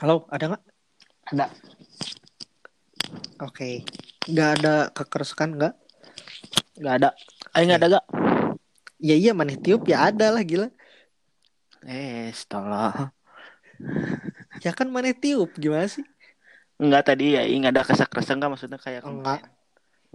Halo, 0.00 0.24
ada 0.32 0.56
nggak? 0.56 0.64
Ada. 1.28 1.46
Oke. 3.44 3.84
Nggak 4.32 4.50
ada 4.56 4.74
kekeresakan 4.96 5.60
nggak? 5.60 5.74
Nggak 6.80 6.94
ada. 6.96 7.08
Eh 7.52 7.68
nggak 7.68 7.80
ada 7.84 7.88
gak? 8.00 8.06
Ya 8.96 9.12
iya 9.20 9.36
maneh 9.36 9.60
tiup 9.60 9.84
ya 9.84 10.08
ada 10.08 10.32
lah 10.32 10.40
gila. 10.40 10.72
Eh, 11.84 12.32
setelah. 12.32 13.12
Ya 14.64 14.72
kan 14.72 14.88
maneh 14.88 15.12
tiup 15.12 15.52
gimana 15.60 15.84
sih? 15.84 16.04
Enggak 16.80 17.12
tadi 17.12 17.36
ya, 17.36 17.44
nggak 17.44 17.76
ada 17.76 17.84
kesak-kesak 17.84 18.40
nggak 18.40 18.52
maksudnya 18.56 18.80
kayak 18.80 19.04
Enggak. 19.04 19.44
kemarin. 19.44 19.52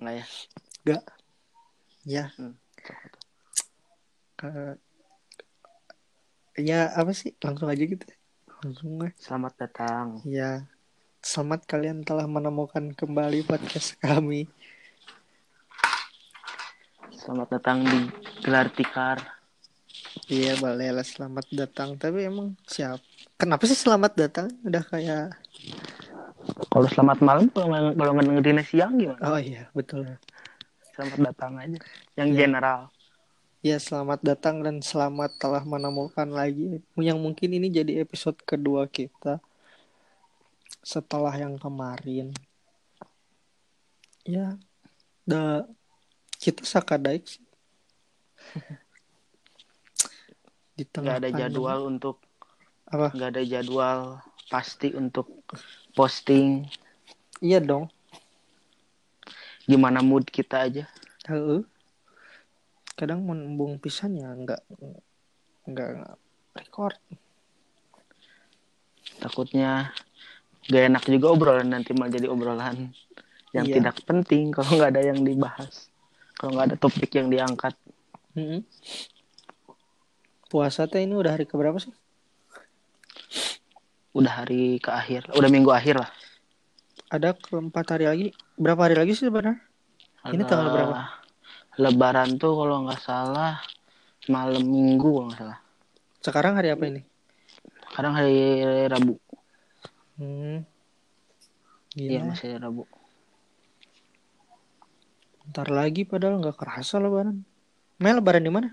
Enggak 0.02 0.14
ya. 0.18 0.26
Nggak. 0.82 1.04
Ya. 2.10 2.24
Hmm. 2.42 2.54
Ke- 4.34 4.82
Ya 6.58 6.90
apa 6.90 7.14
sih? 7.14 7.38
Langsung 7.46 7.70
aja 7.70 7.86
gitu. 7.86 8.06
Langsung. 8.66 8.98
Selamat 9.22 9.54
datang. 9.62 10.26
Ya. 10.26 10.66
Selamat 11.22 11.70
kalian 11.70 12.02
telah 12.02 12.26
menemukan 12.26 12.98
kembali 12.98 13.46
podcast 13.46 13.94
kami. 14.02 14.50
Selamat 17.14 17.62
datang 17.62 17.86
di 17.86 18.10
Gelar 18.42 18.74
Tikar. 18.74 19.22
Iya 20.26 20.58
boleh 20.58 20.98
lah 20.98 21.06
selamat 21.06 21.46
datang. 21.54 21.94
Tapi 21.94 22.26
emang 22.26 22.58
siap? 22.66 22.98
Kenapa 23.38 23.70
sih 23.70 23.78
selamat 23.78 24.18
datang? 24.18 24.50
Udah 24.66 24.82
kayak 24.82 25.38
Kalau 26.74 26.90
selamat 26.90 27.22
malam 27.22 27.46
kalau 27.54 27.70
nggak- 27.70 27.96
kalau 28.02 28.12
dengerin 28.18 28.66
siang 28.66 28.98
gimana? 28.98 29.22
Oh 29.22 29.38
iya 29.38 29.70
betul. 29.78 30.10
Selamat 30.98 31.34
datang 31.34 31.54
aja. 31.62 31.78
Yang 32.18 32.30
Iya. 32.34 32.38
general. 32.42 32.80
Ya 33.66 33.82
selamat 33.82 34.22
datang 34.22 34.62
dan 34.62 34.78
selamat 34.78 35.42
telah 35.42 35.66
menemukan 35.66 36.30
lagi 36.30 36.86
yang 37.02 37.18
mungkin 37.18 37.50
ini 37.50 37.74
jadi 37.74 38.06
episode 38.06 38.38
kedua 38.46 38.86
kita 38.86 39.42
setelah 40.86 41.34
yang 41.34 41.58
kemarin. 41.58 42.30
Ya, 44.22 44.62
da 45.26 45.66
kita 46.38 46.62
sakadaik 46.62 47.26
sih. 47.26 47.42
Di 50.78 50.86
tengah 50.86 51.18
Nggak 51.18 51.26
ada 51.26 51.32
jadwal 51.34 51.90
untuk 51.90 52.22
Apa? 52.86 53.18
nggak 53.18 53.30
ada 53.34 53.44
jadwal 53.50 54.22
pasti 54.46 54.94
untuk 54.94 55.42
posting. 55.98 56.70
Iya 57.42 57.66
dong. 57.66 57.90
Gimana 59.66 60.06
mood 60.06 60.30
kita 60.30 60.70
aja. 60.70 60.86
Heeh. 61.26 61.66
Kadang 62.96 63.28
menembung 63.28 63.76
pisan 63.78 64.16
ya 64.16 64.32
nggak 64.32 64.62
nggak 65.68 66.16
record. 66.56 66.96
Takutnya 69.20 69.92
gak 70.66 70.84
enak 70.90 71.04
juga 71.06 71.30
obrolan 71.30 71.70
nanti 71.70 71.94
malah 71.94 72.10
jadi 72.10 72.26
obrolan 72.26 72.90
yang 73.54 73.70
Iya. 73.70 73.80
tidak 73.80 73.96
penting 74.04 74.50
kalau 74.52 74.76
nggak 74.80 74.92
ada 74.98 75.04
yang 75.14 75.20
dibahas. 75.22 75.92
Kalau 76.36 76.58
nggak 76.58 76.74
ada 76.74 76.78
topik 76.80 77.12
yang 77.16 77.32
diangkat. 77.32 77.76
Mm-mm. 78.36 78.64
Puasa 80.52 80.88
teh 80.88 81.04
ini 81.04 81.16
udah 81.16 81.36
hari 81.36 81.48
keberapa 81.48 81.80
sih? 81.80 81.94
Udah 84.16 84.44
hari 84.44 84.80
ke 84.80 84.92
akhir, 84.92 85.32
udah 85.36 85.50
minggu 85.52 85.72
akhir 85.72 86.00
lah. 86.00 86.10
Ada 87.12 87.36
keempat 87.36 87.86
hari 87.96 88.06
lagi. 88.08 88.28
Berapa 88.56 88.88
hari 88.88 88.96
lagi 88.96 89.12
sih 89.16 89.28
sebenarnya? 89.28 89.60
Ini 90.32 90.44
tanggal 90.48 90.72
berapa? 90.72 91.25
Lebaran 91.76 92.40
tuh 92.40 92.56
kalau 92.56 92.88
nggak 92.88 93.02
salah 93.04 93.60
malam 94.32 94.64
minggu 94.64 95.10
kalau 95.12 95.28
nggak 95.28 95.42
salah. 95.44 95.60
Sekarang 96.24 96.54
hari 96.56 96.72
apa 96.72 96.84
ini? 96.88 97.02
Sekarang 97.92 98.14
hari 98.16 98.38
Rabu. 98.88 99.16
Hmm. 100.16 100.64
Iya 101.96 102.24
masih 102.24 102.56
hari 102.56 102.60
Rabu. 102.64 102.84
Ntar 105.52 105.68
lagi 105.70 106.08
padahal 106.08 106.40
nggak 106.40 106.58
kerasa 106.58 106.98
lebaran. 106.98 107.44
Mel 108.00 108.18
lebaran 108.20 108.44
di 108.44 108.52
mana? 108.52 108.70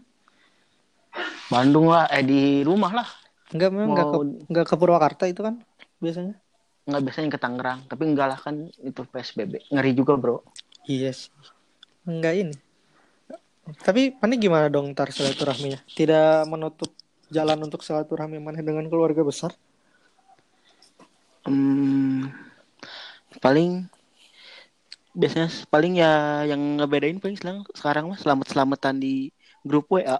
Bandung 1.52 1.92
lah, 1.92 2.08
eh 2.08 2.24
di 2.24 2.64
rumah 2.64 3.02
lah. 3.02 3.08
Enggak 3.52 3.70
memang 3.74 3.92
nggak 3.92 4.06
ke 4.08 4.16
Mau- 4.16 4.40
nggak 4.48 4.66
ke 4.72 4.74
Purwakarta 4.78 5.24
itu 5.28 5.44
kan 5.44 5.60
biasanya. 6.00 6.38
Nggak 6.88 7.02
biasanya 7.04 7.28
ke 7.28 7.38
Tangerang, 7.38 7.80
tapi 7.86 8.02
enggak 8.08 8.26
lah 8.32 8.38
kan 8.40 8.72
itu 8.80 9.00
PSBB. 9.04 9.68
Ngeri 9.68 9.92
juga 9.92 10.16
bro. 10.16 10.40
Iya 10.88 11.12
sih. 11.12 11.28
Enggak 12.08 12.34
ini. 12.40 12.54
Tapi 13.62 14.18
mana 14.18 14.34
gimana 14.34 14.66
dong 14.66 14.90
ntar 14.90 15.14
silaturahminya? 15.14 15.78
Tidak 15.86 16.50
menutup 16.50 16.90
jalan 17.30 17.58
untuk 17.62 17.80
silaturahmi 17.86 18.42
mana 18.42 18.58
dengan 18.58 18.84
keluarga 18.90 19.22
besar? 19.22 19.54
Hmm, 21.46 22.30
paling 23.42 23.86
biasanya 25.12 25.50
paling 25.68 26.00
ya 26.00 26.42
yang 26.48 26.80
ngebedain 26.80 27.20
paling 27.20 27.36
sekarang 27.36 27.62
sekarang 27.76 28.04
mah 28.10 28.18
selamat 28.18 28.46
selamatan 28.50 28.98
di 28.98 29.30
grup 29.62 29.86
WA. 29.90 30.18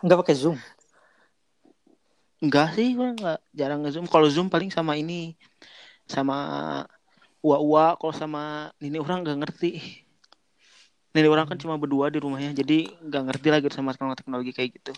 Enggak 0.00 0.18
pakai 0.24 0.36
Zoom. 0.36 0.56
Enggak 2.44 2.76
sih, 2.76 2.92
gua 2.92 3.16
enggak 3.16 3.40
jarang 3.56 3.80
nge-zoom. 3.80 4.04
Kalau 4.04 4.28
zoom 4.28 4.52
paling 4.52 4.68
sama 4.68 5.00
ini 5.00 5.32
sama 6.04 6.36
ua-ua 7.40 7.96
kalau 7.96 8.12
sama 8.12 8.68
ini 8.84 9.00
orang 9.00 9.24
nggak 9.24 9.38
ngerti. 9.40 10.03
Nenek 11.14 11.30
orang 11.30 11.46
kan 11.46 11.54
cuma 11.54 11.78
berdua 11.78 12.10
di 12.10 12.18
rumahnya, 12.18 12.50
jadi 12.58 12.90
nggak 13.06 13.22
ngerti 13.30 13.48
lagi 13.54 13.70
sama 13.70 13.94
teknologi 14.18 14.50
kayak 14.50 14.82
gitu. 14.82 14.92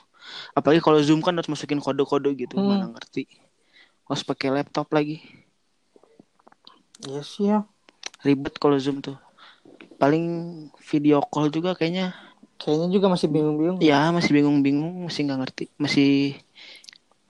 Apalagi 0.56 0.80
kalau 0.80 0.96
zoom 1.04 1.20
kan 1.20 1.36
harus 1.36 1.46
masukin 1.52 1.76
kode-kode 1.76 2.32
gitu, 2.40 2.56
Hmm. 2.56 2.72
mana 2.72 2.88
ngerti. 2.88 3.28
Harus 4.08 4.24
pakai 4.24 4.48
laptop 4.48 4.88
lagi, 4.96 5.20
Iya 7.04 7.20
sih 7.20 7.52
ya. 7.52 7.68
ribet 8.24 8.56
kalau 8.56 8.80
zoom 8.80 9.04
tuh. 9.04 9.20
Paling 10.00 10.24
video 10.88 11.20
call 11.20 11.52
juga 11.52 11.76
kayaknya, 11.76 12.16
Kayaknya 12.56 12.88
juga 12.88 13.06
masih 13.12 13.28
bingung-bingung. 13.28 13.76
ya 13.84 14.08
masih 14.08 14.32
bingung-bingung, 14.32 15.04
masih 15.04 15.28
nggak 15.28 15.40
ngerti, 15.44 15.64
masih 15.76 16.40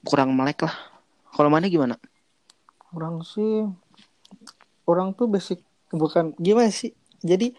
kurang 0.07 0.31
melek 0.31 0.63
lah. 0.63 0.75
Kalau 1.35 1.51
mana 1.51 1.67
gimana? 1.67 1.99
Orang 2.95 3.27
sih 3.27 3.67
orang 4.87 5.11
tuh 5.19 5.27
basic 5.27 5.59
bukan 5.91 6.39
gimana 6.39 6.71
sih? 6.71 6.95
Jadi 7.27 7.51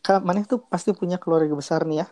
Kak 0.00 0.24
Maneh 0.24 0.48
tuh 0.48 0.60
pasti 0.64 0.96
punya 0.96 1.20
keluarga 1.20 1.52
besar 1.52 1.84
nih 1.84 2.04
ya. 2.04 2.06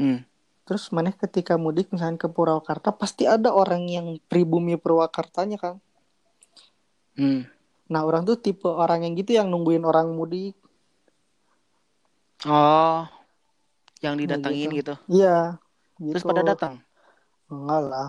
Hmm. 0.00 0.20
Terus 0.66 0.88
Maneh 0.90 1.14
ketika 1.14 1.54
mudik 1.54 1.92
misalnya 1.92 2.16
ke 2.16 2.28
Purwakarta 2.32 2.90
pasti 2.90 3.28
ada 3.28 3.52
orang 3.52 3.86
yang 3.86 4.06
pribumi 4.26 4.74
Purwakartanya 4.74 5.60
kan. 5.60 5.74
Hmm. 7.14 7.44
Nah 7.86 8.02
orang 8.02 8.26
tuh 8.26 8.36
tipe 8.36 8.66
orang 8.66 9.04
yang 9.06 9.14
gitu 9.14 9.36
yang 9.36 9.46
nungguin 9.46 9.84
orang 9.84 10.10
mudik. 10.10 10.56
Oh, 12.44 13.08
yang 14.04 14.14
Nah, 14.16 14.20
didatangin 14.22 14.68
gitu. 14.76 14.76
gitu. 14.76 14.94
Iya. 15.08 15.56
Terus 15.96 16.22
gitu. 16.22 16.28
pada 16.28 16.42
datang. 16.44 16.74
Enggak 17.48 17.82
lah. 17.88 18.08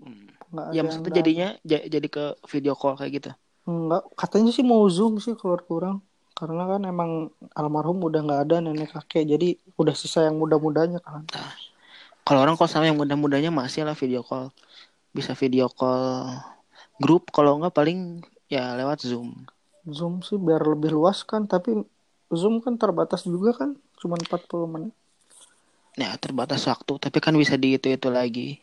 Hmm. 0.00 0.26
Enggak 0.48 0.66
Ya 0.72 0.80
maksudnya 0.82 1.12
jadinya 1.12 1.48
ja- 1.62 1.86
jadi 1.86 2.08
ke 2.08 2.24
video 2.48 2.72
call 2.72 2.96
kayak 2.96 3.12
gitu. 3.12 3.30
Enggak. 3.68 4.02
Katanya 4.16 4.50
sih 4.54 4.64
mau 4.64 4.80
zoom 4.88 5.20
sih 5.20 5.36
keluar 5.36 5.60
kurang. 5.60 6.00
Karena 6.38 6.70
kan 6.70 6.86
emang 6.86 7.34
almarhum 7.50 7.98
udah 7.98 8.22
nggak 8.22 8.42
ada 8.46 8.56
nenek 8.62 8.94
kakek. 8.94 9.26
Jadi 9.26 9.58
udah 9.74 9.90
sisa 9.90 10.22
yang 10.22 10.38
muda-mudanya 10.38 11.02
kan. 11.02 11.26
Kalau 12.22 12.46
orang 12.46 12.54
kalau 12.54 12.70
sama 12.70 12.86
yang 12.86 12.94
muda-mudanya 12.94 13.50
masih 13.50 13.82
lah 13.82 13.98
video 13.98 14.22
call. 14.22 14.54
Bisa 15.10 15.34
video 15.34 15.66
call 15.66 16.30
grup 17.02 17.34
kalau 17.34 17.58
enggak 17.58 17.74
paling 17.74 18.22
ya 18.46 18.78
lewat 18.78 19.02
Zoom. 19.02 19.50
Zoom 19.82 20.22
sih 20.22 20.38
biar 20.38 20.62
lebih 20.62 20.94
luas 20.94 21.26
kan. 21.26 21.50
Tapi 21.50 21.82
Zoom 22.30 22.62
kan 22.62 22.78
terbatas 22.78 23.26
juga 23.26 23.58
kan. 23.58 23.74
Cuman 23.98 24.22
40 24.22 24.70
menit. 24.70 24.94
Ya 25.98 26.14
terbatas 26.14 26.62
waktu, 26.70 26.94
tapi 27.02 27.18
kan 27.18 27.34
bisa 27.34 27.58
di 27.58 27.74
itu 27.74 27.90
itu 27.90 28.06
lagi. 28.06 28.62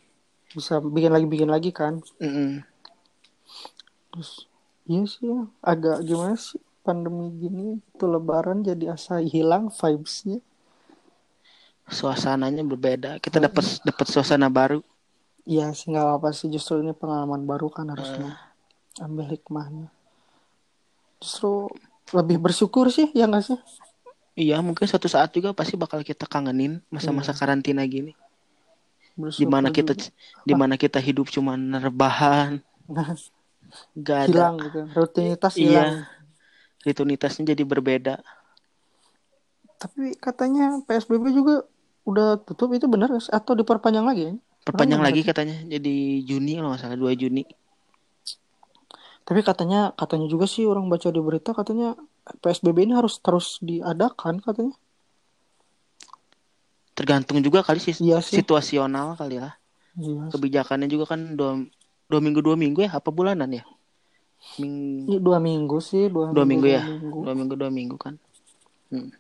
Bisa 0.56 0.80
bikin 0.80 1.12
lagi 1.12 1.28
bikin 1.28 1.52
lagi 1.52 1.76
kan. 1.76 2.00
Mm-mm. 2.24 2.64
Terus 4.16 4.48
iya 4.88 5.04
sih 5.04 5.28
ya. 5.28 5.44
Agak 5.60 6.08
gimana 6.08 6.40
sih 6.40 6.64
pandemi 6.86 7.26
gini 7.42 7.68
tuh 8.00 8.10
lebaran 8.14 8.60
jadi 8.70 8.86
asa 8.96 9.16
hilang 9.34 9.64
vibesnya. 9.80 10.40
Suasananya 11.86 12.64
berbeda. 12.66 13.12
Kita 13.22 13.38
dapat 13.38 13.66
dapat 13.86 14.06
suasana 14.10 14.50
baru. 14.50 14.82
Iya 15.54 15.66
sih 15.78 15.88
nggak 15.94 16.08
apa 16.18 16.30
sih 16.38 16.48
justru 16.54 16.74
ini 16.82 16.94
pengalaman 17.02 17.42
baru 17.50 17.68
kan 17.76 17.86
harusnya 17.94 18.30
ambil 19.06 19.26
hikmahnya. 19.34 19.88
Justru 21.22 21.70
lebih 22.18 22.38
bersyukur 22.44 22.86
sih 22.94 23.08
ya 23.18 23.26
nggak 23.30 23.44
sih? 23.48 23.58
Iya, 24.36 24.60
mungkin 24.60 24.84
suatu 24.90 25.08
saat 25.08 25.32
juga 25.32 25.56
pasti 25.56 25.80
bakal 25.80 26.04
kita 26.04 26.28
kangenin 26.28 26.84
masa-masa 26.92 27.32
karantina 27.32 27.82
gini. 27.88 28.12
Bersyukur 29.16 29.40
Di 29.42 29.46
mana 29.48 29.68
kita 29.72 29.94
juga. 29.96 30.12
di 30.44 30.54
mana 30.60 30.76
kita 30.76 31.00
hidup 31.00 31.28
cuma 31.32 31.56
rebahan, 31.56 32.60
Nah, 32.86 33.18
gak 33.98 34.20
ada 34.30 34.30
hilang 34.30 34.56
gitu 34.62 34.80
rutinitas 34.94 35.54
Iya. 35.58 36.06
Rutinitasnya 36.86 37.52
jadi 37.52 37.64
berbeda. 37.66 38.22
Tapi 39.82 40.16
katanya 40.22 40.80
PSBB 40.86 41.34
juga 41.34 41.66
udah 42.06 42.38
tutup 42.46 42.72
itu 42.78 42.86
benar 42.86 43.10
atau 43.12 43.54
diperpanjang 43.58 44.06
lagi 44.06 44.22
ya? 44.30 44.34
Perpanjang 44.66 45.02
Orang 45.02 45.10
lagi 45.14 45.22
katanya 45.26 45.58
jadi 45.66 46.26
Juni 46.26 46.58
kalau 46.58 46.74
nggak 46.74 46.82
salah 46.82 46.98
2 46.98 47.14
Juni. 47.18 47.44
Tapi 49.26 49.42
katanya 49.42 49.90
katanya 49.98 50.30
juga 50.30 50.46
sih 50.46 50.70
orang 50.70 50.86
baca 50.86 51.10
di 51.10 51.22
berita 51.22 51.54
katanya 51.54 51.98
PSBB 52.46 52.90
ini 52.90 52.94
harus 52.94 53.18
terus 53.22 53.58
diadakan 53.62 54.42
katanya. 54.42 54.74
Tergantung 56.96 57.42
juga 57.44 57.66
kali 57.66 57.82
sih 57.82 57.94
Iya 58.00 58.22
sih. 58.22 58.40
situasional 58.42 59.18
kali 59.18 59.42
lah. 59.42 59.58
Iya. 59.98 60.30
Kebijakannya 60.32 60.88
juga 60.88 61.14
kan 61.14 61.36
dua, 61.36 61.62
dua 62.08 62.20
minggu 62.22 62.40
dua 62.40 62.56
minggu 62.56 62.86
ya 62.86 62.96
apa 62.96 63.10
bulanan 63.10 63.50
ya? 63.50 63.66
Ming, 64.56 65.10
Ini 65.10 65.18
dua 65.20 65.38
minggu 65.44 65.78
sih, 65.84 66.08
dua, 66.08 66.32
dua 66.32 66.48
minggu 66.48 66.68
ya? 66.70 66.80
dua 66.80 66.96
minggu. 66.96 67.20
Dua 67.26 67.34
minggu 67.36 67.54
dua 67.60 67.72
minggu 67.74 67.98
kan. 68.00 68.16
Hmm. 68.94 69.12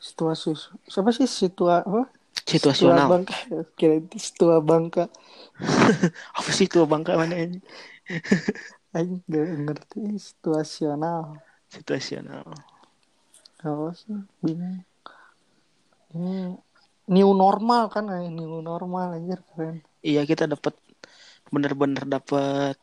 Situasi 0.00 0.56
siapa 0.88 1.10
sih 1.12 1.28
situa 1.28 1.84
apa? 1.84 2.08
Situa 2.44 2.72
Situasional. 2.72 3.08
Bangka. 3.08 3.36
Kira 3.76 4.00
itu 4.00 4.16
situa 4.20 4.60
Bangka. 4.60 5.08
Apa 6.38 6.50
sih 6.50 6.66
itu 6.66 6.82
bangka 6.82 7.14
mana 7.14 7.38
ini? 7.38 7.62
Gak 9.30 9.46
ngerti 9.64 10.18
situasional. 10.18 11.38
Situasional. 11.70 12.42
Apa 13.62 13.94
sih? 13.94 14.18
Bingung. 14.42 14.82
Ini 16.14 16.58
new 17.10 17.30
normal 17.34 17.90
kan 17.90 18.06
new 18.10 18.60
normal 18.62 19.18
anjir 19.18 19.40
keren. 19.54 19.82
Iya 20.04 20.22
kita 20.26 20.46
dapat 20.46 20.74
bener-bener 21.54 22.02
dapat 22.06 22.76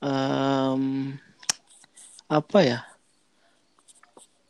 em, 0.00 0.82
apa 2.28 2.58
ya? 2.64 2.80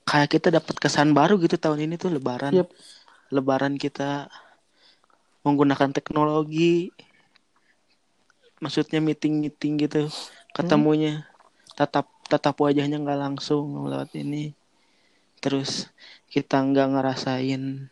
Kayak 0.07 0.29
kita 0.31 0.49
dapat 0.51 0.75
kesan 0.79 1.15
baru 1.15 1.39
gitu 1.39 1.55
tahun 1.55 1.87
ini 1.87 1.95
tuh 1.95 2.11
Lebaran. 2.11 2.55
Yep. 2.55 2.69
Lebaran 3.31 3.79
kita 3.79 4.27
menggunakan 5.47 5.95
teknologi. 5.95 6.91
Maksudnya 8.61 9.01
meeting-meeting 9.01 9.89
gitu, 9.89 10.13
ketemunya 10.53 11.25
tatap 11.73 12.13
tatap 12.29 12.61
wajahnya 12.61 13.01
nggak 13.01 13.21
langsung 13.21 13.89
lewat 13.89 14.13
ini. 14.21 14.53
Terus 15.41 15.89
kita 16.29 16.61
nggak 16.61 16.93
ngerasain 16.93 17.89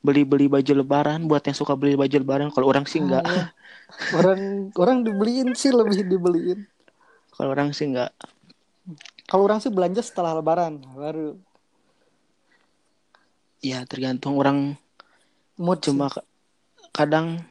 beli-beli 0.00 0.48
baju 0.48 0.72
lebaran 0.80 1.28
buat 1.28 1.44
yang 1.44 1.52
suka 1.52 1.76
beli 1.76 1.92
baju 1.92 2.16
lebaran 2.24 2.48
kalau 2.48 2.72
orang 2.72 2.88
sih 2.88 3.04
nggak 3.04 3.20
Ah, 3.20 3.28
iya. 3.36 3.44
Orang 4.14 4.70
orang 4.74 4.96
dibeliin 5.06 5.54
sih 5.54 5.70
lebih 5.70 6.02
dibeliin. 6.06 6.66
kalau 7.34 7.50
orang 7.56 7.72
sih 7.72 7.88
nggak 7.88 8.10
Kalau 9.30 9.46
orang 9.46 9.62
sih 9.62 9.70
belanja 9.70 10.02
setelah 10.02 10.34
lebaran 10.34 10.82
baru 10.92 11.38
ya 13.60 13.84
tergantung 13.84 14.40
orang 14.40 14.74
mood 15.60 15.78
cuma 15.84 16.08
ka- 16.08 16.26
kadang 16.96 17.44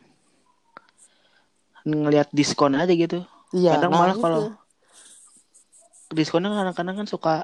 ngelihat 1.86 2.28
diskon 2.36 2.76
aja 2.76 2.92
gitu. 2.92 3.24
Iya, 3.56 3.78
kadang 3.78 3.92
nah 3.94 4.00
malah 4.04 4.18
itu. 4.18 4.22
kalau 4.22 4.46
diskonnya 6.14 6.50
kadang-kadang 6.54 6.96
kan 7.02 7.08
suka 7.08 7.36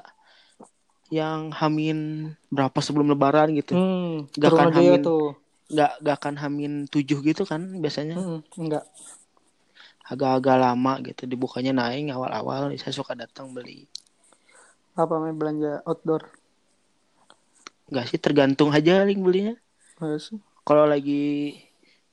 yang 1.10 1.54
hamin 1.54 2.30
berapa 2.50 2.78
sebelum 2.82 3.14
lebaran 3.14 3.54
gitu 3.54 3.78
hmm, 3.78 4.26
aja 4.34 4.80
ya 4.82 4.98
hamin. 4.98 5.02
tuh. 5.02 5.38
Nggak 5.66 5.92
nggak 6.02 6.16
akan 6.22 6.34
hamin 6.38 6.72
tujuh 6.86 7.22
gitu 7.26 7.42
kan 7.42 7.62
biasanya? 7.82 8.16
Hmm, 8.18 8.40
enggak. 8.58 8.86
agak-agak 10.06 10.62
lama 10.62 11.02
gitu 11.02 11.26
dibukanya 11.26 11.74
naik 11.74 12.14
awal-awal. 12.14 12.70
Saya 12.78 12.94
suka 12.94 13.18
datang 13.18 13.50
beli. 13.50 13.90
Apa 14.94 15.18
main 15.18 15.34
belanja 15.34 15.82
outdoor? 15.82 16.30
nggak 17.86 18.06
sih 18.10 18.18
tergantung 18.18 18.74
aja 18.74 19.06
link 19.06 19.22
belinya. 19.22 19.54
Kalau 20.66 20.84
lagi 20.86 21.54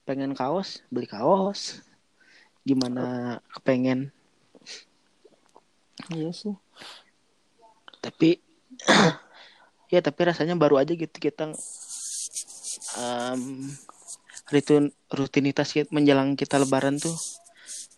pengen 0.05 0.37
kaos 0.37 0.85
beli 0.93 1.09
kaos. 1.09 1.81
Gimana 2.63 3.37
kepengen? 3.57 4.13
Iya 6.13 6.31
sih. 6.33 6.55
tapi 8.03 8.35
ya 9.93 10.03
tapi 10.03 10.21
rasanya 10.27 10.59
baru 10.59 10.75
aja 10.75 10.91
gitu 10.91 11.17
kita 11.23 11.55
em, 12.95 13.71
ritun 14.49 14.83
rutinitas 15.09 15.71
kita- 15.71 15.89
menjelang 15.89 16.35
kita 16.35 16.57
lebaran 16.57 16.97
tuh 16.97 17.15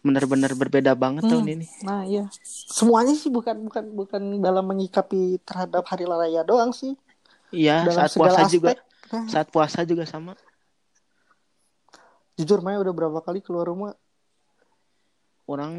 benar-benar 0.02 0.54
berbeda 0.54 0.94
banget 0.94 1.26
Hmm. 1.26 1.32
tahun 1.34 1.48
ini 1.58 1.66
Nah, 1.82 2.06
iya. 2.06 2.26
Semuanya 2.70 3.14
sih 3.14 3.30
bukan 3.30 3.66
bukan 3.66 3.86
bukan 3.94 4.22
dalam 4.40 4.66
menyikapi 4.66 5.42
terhadap 5.42 5.82
hari 5.86 6.06
raya 6.06 6.42
doang 6.42 6.70
sih. 6.70 6.94
iya 7.50 7.82
dalam 7.82 8.06
saat 8.06 8.12
puasa 8.14 8.42
aspek. 8.44 8.54
juga 8.54 8.72
Nah, 9.14 9.26
saat 9.30 9.48
puasa 9.50 9.80
juga 9.86 10.04
sama 10.04 10.34
jujur 12.36 12.60
Maya 12.60 12.84
udah 12.84 12.92
berapa 12.92 13.20
kali 13.22 13.40
keluar 13.40 13.70
rumah? 13.70 13.94
orang 15.46 15.74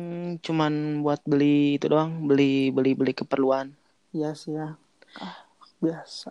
cuman 0.47 1.03
buat 1.03 1.19
beli 1.27 1.75
itu 1.75 1.91
doang 1.91 2.23
beli 2.31 2.71
beli 2.71 2.95
beli 2.95 3.13
keperluan 3.13 3.75
Iya 4.15 4.31
sih 4.33 4.55
ya. 4.55 4.79
Ah, 5.19 5.37
biasa. 5.83 6.31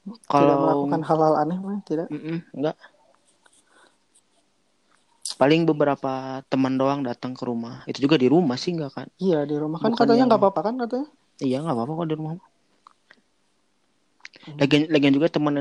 Tidak 0.00 0.26
kalau 0.26 0.54
melakukan 0.64 1.00
hal-hal 1.04 1.34
aneh 1.36 1.58
mah 1.60 1.76
tidak. 1.84 2.08
Mm-mm, 2.08 2.40
enggak. 2.56 2.76
Paling 5.36 5.64
beberapa 5.64 6.44
teman 6.52 6.76
doang 6.76 7.00
datang 7.00 7.32
ke 7.32 7.44
rumah. 7.44 7.80
Itu 7.88 8.04
juga 8.04 8.20
di 8.20 8.28
rumah 8.28 8.60
sih 8.60 8.76
enggak 8.76 8.92
kan 8.92 9.06
Iya 9.16 9.48
di 9.48 9.56
rumah. 9.56 9.80
Kan 9.80 9.92
Bukan 9.94 10.04
katanya 10.04 10.24
yang- 10.24 10.28
nggak 10.28 10.40
apa-apa 10.40 10.60
kan 10.60 10.74
katanya. 10.76 11.08
iya 11.40 11.56
nggak 11.64 11.76
apa-apa 11.76 11.92
kok 11.96 12.08
di 12.08 12.16
rumah. 12.16 12.32
Lagian 14.60 14.82
lagian 14.88 15.14
juga 15.16 15.28
teman 15.28 15.54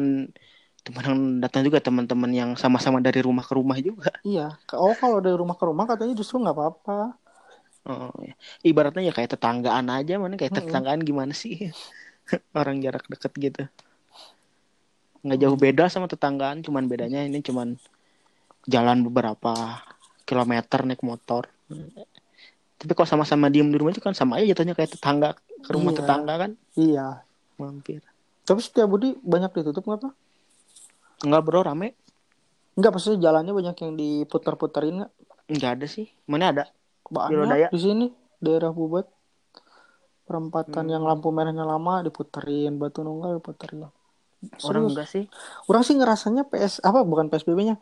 teman 0.79 1.03
yang 1.03 1.19
datang 1.43 1.61
juga 1.67 1.79
teman-teman 1.83 2.31
yang 2.31 2.51
sama-sama 2.55 3.03
dari 3.03 3.19
rumah 3.19 3.43
ke 3.43 3.53
rumah 3.55 3.75
juga. 3.79 4.11
Iya. 4.23 4.55
Oh 4.75 4.95
kalau 4.95 5.19
dari 5.19 5.35
rumah 5.35 5.55
ke 5.55 5.63
rumah 5.67 5.83
katanya 5.87 6.15
justru 6.15 6.39
nggak 6.39 6.55
apa-apa. 6.55 6.99
oh, 7.89 8.11
iya. 8.21 8.35
ibaratnya 8.61 9.07
ya 9.07 9.13
kayak 9.15 9.39
tetanggaan 9.39 9.87
aja 9.87 10.19
mana? 10.19 10.35
Kayak 10.35 10.59
tetanggaan 10.63 10.99
gimana 11.03 11.31
sih? 11.31 11.71
Orang 12.59 12.83
jarak 12.83 13.07
deket 13.07 13.31
gitu 13.39 13.63
nggak 15.19 15.39
jauh 15.39 15.57
beda 15.57 15.91
sama 15.91 16.07
tetanggaan 16.07 16.63
cuman 16.63 16.87
bedanya 16.87 17.23
ini 17.23 17.43
cuman 17.43 17.75
jalan 18.65 19.03
beberapa 19.03 19.83
kilometer 20.23 20.85
naik 20.85 21.03
motor 21.03 21.47
tapi 22.79 22.91
kalau 22.95 23.07
sama-sama 23.07 23.51
diem 23.51 23.67
di 23.67 23.75
rumah 23.75 23.91
itu 23.91 23.99
kan 23.99 24.15
sama 24.15 24.39
aja 24.39 24.55
jatuhnya 24.55 24.71
kayak 24.71 24.95
tetangga 24.95 25.35
ke 25.35 25.69
rumah 25.75 25.91
Iya. 25.91 25.99
tetangga 25.99 26.33
kan 26.39 26.51
Iya. 26.79 27.07
mampir 27.59 27.99
Tapi 28.47 28.59
setiap 28.63 28.87
Budi 28.89 29.13
banyak 29.19 29.51
ditutup 29.53 29.85
nggak 29.85 30.09
tuh? 30.09 30.13
Enggak 31.21 31.41
bro 31.43 31.61
rame 31.61 31.93
Enggak 32.73 32.95
maksudnya 32.95 33.19
jalannya 33.29 33.51
banyak 33.51 33.75
yang 33.83 33.93
diputar-putarin 33.99 35.03
nggak? 35.03 35.11
Enggak 35.51 35.71
ada 35.75 35.85
sih 35.85 36.07
mana 36.25 36.55
ada 36.55 36.65
Banyak 37.11 37.69
di 37.69 37.79
sini 37.81 38.05
daerah 38.39 38.71
Bubat. 38.71 39.05
Perempatan 40.23 40.85
Hmm. 40.85 40.93
yang 40.93 41.03
lampu 41.03 41.33
merahnya 41.33 41.65
lama 41.65 42.05
diputerin, 42.05 42.77
Batu 42.77 43.01
Nunggal 43.01 43.41
diputerin. 43.41 43.89
Orang 44.63 44.87
Serius. 44.87 44.91
enggak 44.95 45.07
sih. 45.07 45.23
Orang 45.67 45.83
sih 45.83 45.95
ngerasanya 45.99 46.43
PS 46.47 46.79
apa 46.83 47.03
bukan 47.03 47.27
PSBB-nya 47.27 47.75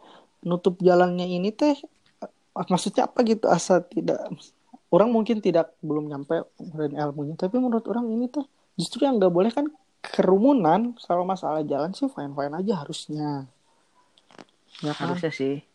nutup 0.45 0.77
jalannya 0.81 1.25
ini 1.25 1.53
teh 1.53 1.77
eh, 2.21 2.65
maksudnya 2.69 3.09
apa 3.09 3.21
gitu 3.25 3.49
asa 3.49 3.81
tidak 3.81 4.29
orang 4.93 5.09
mungkin 5.11 5.43
tidak 5.43 5.75
belum 5.83 6.07
nyampe 6.07 6.47
dan 6.57 6.91
ilmunya 6.95 7.35
tapi 7.35 7.59
menurut 7.59 7.85
orang 7.91 8.07
ini 8.07 8.31
tuh 8.31 8.47
justru 8.79 9.03
yang 9.03 9.19
nggak 9.19 9.33
boleh 9.33 9.51
kan 9.51 9.67
kerumunan 9.99 10.95
kalau 11.03 11.27
masalah 11.27 11.65
jalan 11.65 11.91
sih 11.91 12.07
fine 12.07 12.31
fine 12.31 12.53
aja 12.53 12.73
harusnya. 12.85 13.29
Ya 14.85 14.93
kan? 14.93 15.13
Harusnya 15.13 15.33
sih. 15.33 15.65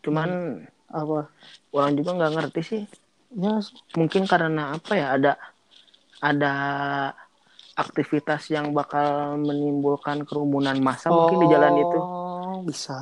Cuman 0.00 0.62
apa? 0.88 1.28
orang 1.74 1.92
juga 1.98 2.14
nggak 2.14 2.32
ngerti 2.38 2.62
sih. 2.62 2.82
Ya. 3.34 3.58
Mungkin 3.98 4.30
karena 4.30 4.78
apa 4.78 4.92
ya 4.94 5.18
ada 5.18 5.32
ada 6.22 6.54
aktivitas 7.74 8.50
yang 8.54 8.70
bakal 8.70 9.38
menimbulkan 9.38 10.22
kerumunan 10.22 10.78
massa 10.78 11.10
mungkin 11.10 11.44
di 11.44 11.48
jalan 11.50 11.74
itu. 11.78 11.98
Oh, 11.98 12.58
bisa 12.62 12.96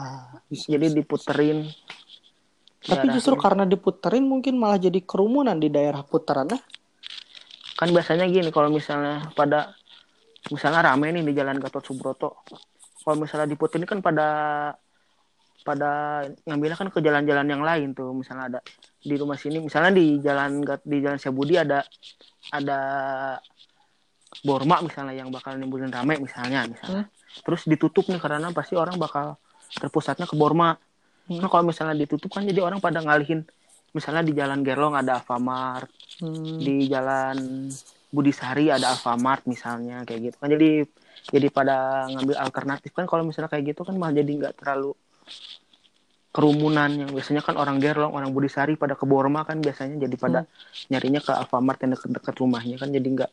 bisa 0.48 0.72
jadi 0.72 0.88
diputerin 0.92 1.68
tapi 2.82 3.14
justru 3.14 3.38
karena 3.38 3.62
diputerin 3.62 4.26
mungkin 4.26 4.58
malah 4.58 4.74
jadi 4.74 4.98
kerumunan 5.06 5.54
di 5.54 5.70
daerah 5.70 6.02
putarannya 6.02 6.58
kan 7.78 7.88
biasanya 7.94 8.26
gini 8.26 8.50
kalau 8.50 8.74
misalnya 8.74 9.30
pada 9.38 9.74
misalnya 10.50 10.90
rame 10.90 11.14
nih 11.14 11.22
di 11.22 11.34
jalan 11.34 11.62
Gatot 11.62 11.82
Subroto. 11.82 12.42
Kalau 13.02 13.16
misalnya 13.18 13.46
diputerin 13.50 13.86
kan 13.86 13.98
pada 14.02 14.28
pada 15.62 16.22
ngambilnya 16.42 16.78
kan 16.78 16.90
ke 16.90 16.98
jalan-jalan 16.98 17.46
yang 17.46 17.62
lain 17.62 17.94
tuh. 17.94 18.10
Misalnya 18.14 18.50
ada 18.50 18.60
di 19.02 19.14
rumah 19.14 19.38
sini 19.38 19.62
misalnya 19.62 19.94
di 19.94 20.18
jalan 20.18 20.62
di 20.82 20.96
jalan 21.02 21.18
Syabudi 21.18 21.54
ada 21.58 21.86
ada 22.50 22.78
Borma 24.40 24.80
misalnya 24.80 25.12
yang 25.12 25.28
bakal 25.28 25.60
nimbulin 25.60 25.92
rame 25.92 26.16
misalnya 26.16 26.64
misalnya. 26.64 27.04
Terus 27.44 27.68
ditutup 27.68 28.08
nih 28.08 28.16
karena 28.16 28.48
pasti 28.56 28.72
orang 28.80 28.96
bakal 28.96 29.36
terpusatnya 29.76 30.24
ke 30.24 30.32
Borma. 30.36 30.76
Hmm. 31.22 31.38
nah 31.38 31.46
kalau 31.46 31.70
misalnya 31.70 31.94
ditutup 31.94 32.34
kan 32.34 32.42
jadi 32.42 32.66
orang 32.66 32.82
pada 32.82 32.98
ngalihin 32.98 33.46
misalnya 33.94 34.26
di 34.26 34.34
jalan 34.34 34.66
Gerlong 34.66 34.98
ada 34.98 35.22
Alfamart 35.22 35.86
Hmm. 36.18 36.60
di 36.60 36.86
jalan 36.92 37.70
Budisari 38.12 38.68
ada 38.68 38.92
Alfamart 38.92 39.48
misalnya 39.48 40.04
kayak 40.04 40.20
gitu 40.32 40.36
kan. 40.40 40.48
Jadi 40.52 40.84
jadi 41.32 41.46
pada 41.48 42.04
ngambil 42.10 42.36
alternatif 42.36 42.90
kan 42.92 43.06
kalau 43.08 43.22
misalnya 43.24 43.48
kayak 43.48 43.72
gitu 43.72 43.86
kan 43.86 43.94
malah 43.96 44.12
jadi 44.12 44.28
nggak 44.28 44.54
terlalu 44.60 44.92
kerumunan 46.32 46.88
yang 46.88 47.10
biasanya 47.12 47.44
kan 47.44 47.60
orang 47.60 47.76
Gerlong, 47.76 48.12
orang 48.16 48.32
Budisari 48.32 48.74
pada 48.80 48.96
ke 48.96 49.04
Borma 49.04 49.44
kan 49.44 49.60
biasanya 49.60 50.00
jadi 50.08 50.16
pada 50.16 50.40
nyarinya 50.88 51.20
ke 51.20 51.32
Alfamart 51.32 51.78
yang 51.84 51.92
dekat-dekat 51.96 52.34
rumahnya 52.40 52.76
kan 52.80 52.88
jadi 52.88 53.04
nggak 53.04 53.30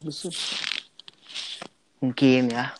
bisa 0.00 0.32
mungkin 2.00 2.48
ya. 2.48 2.72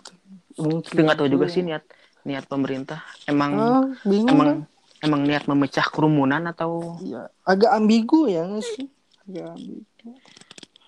mungkin. 0.57 0.89
Tapi 0.89 1.01
nggak 1.05 1.19
tahu 1.21 1.29
juga 1.29 1.47
sih 1.53 1.61
niat 1.61 1.85
niat 2.25 2.45
pemerintah. 2.49 3.05
Emang 3.29 3.53
ah, 3.57 3.85
bingung 4.05 4.33
emang 4.33 4.49
kan? 4.49 4.59
emang 5.05 5.21
niat 5.29 5.45
memecah 5.45 5.85
kerumunan 5.89 6.41
atau 6.49 6.97
ya 7.05 7.29
agak 7.45 7.77
ambigu 7.77 8.29
ya 8.29 8.49
sih? 8.61 8.89
Agak 9.29 9.57
ambigu. 9.57 10.09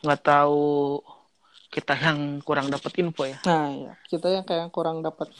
nggak 0.02 0.22
tahu 0.24 0.98
kita 1.72 1.94
yang 1.94 2.42
kurang 2.42 2.68
dapat 2.68 2.92
info 3.00 3.22
ya. 3.24 3.38
nah 3.46 3.70
ya 3.70 3.92
kita 4.10 4.28
yang 4.28 4.44
kayak 4.44 4.68
kurang 4.74 5.00
dapat 5.00 5.30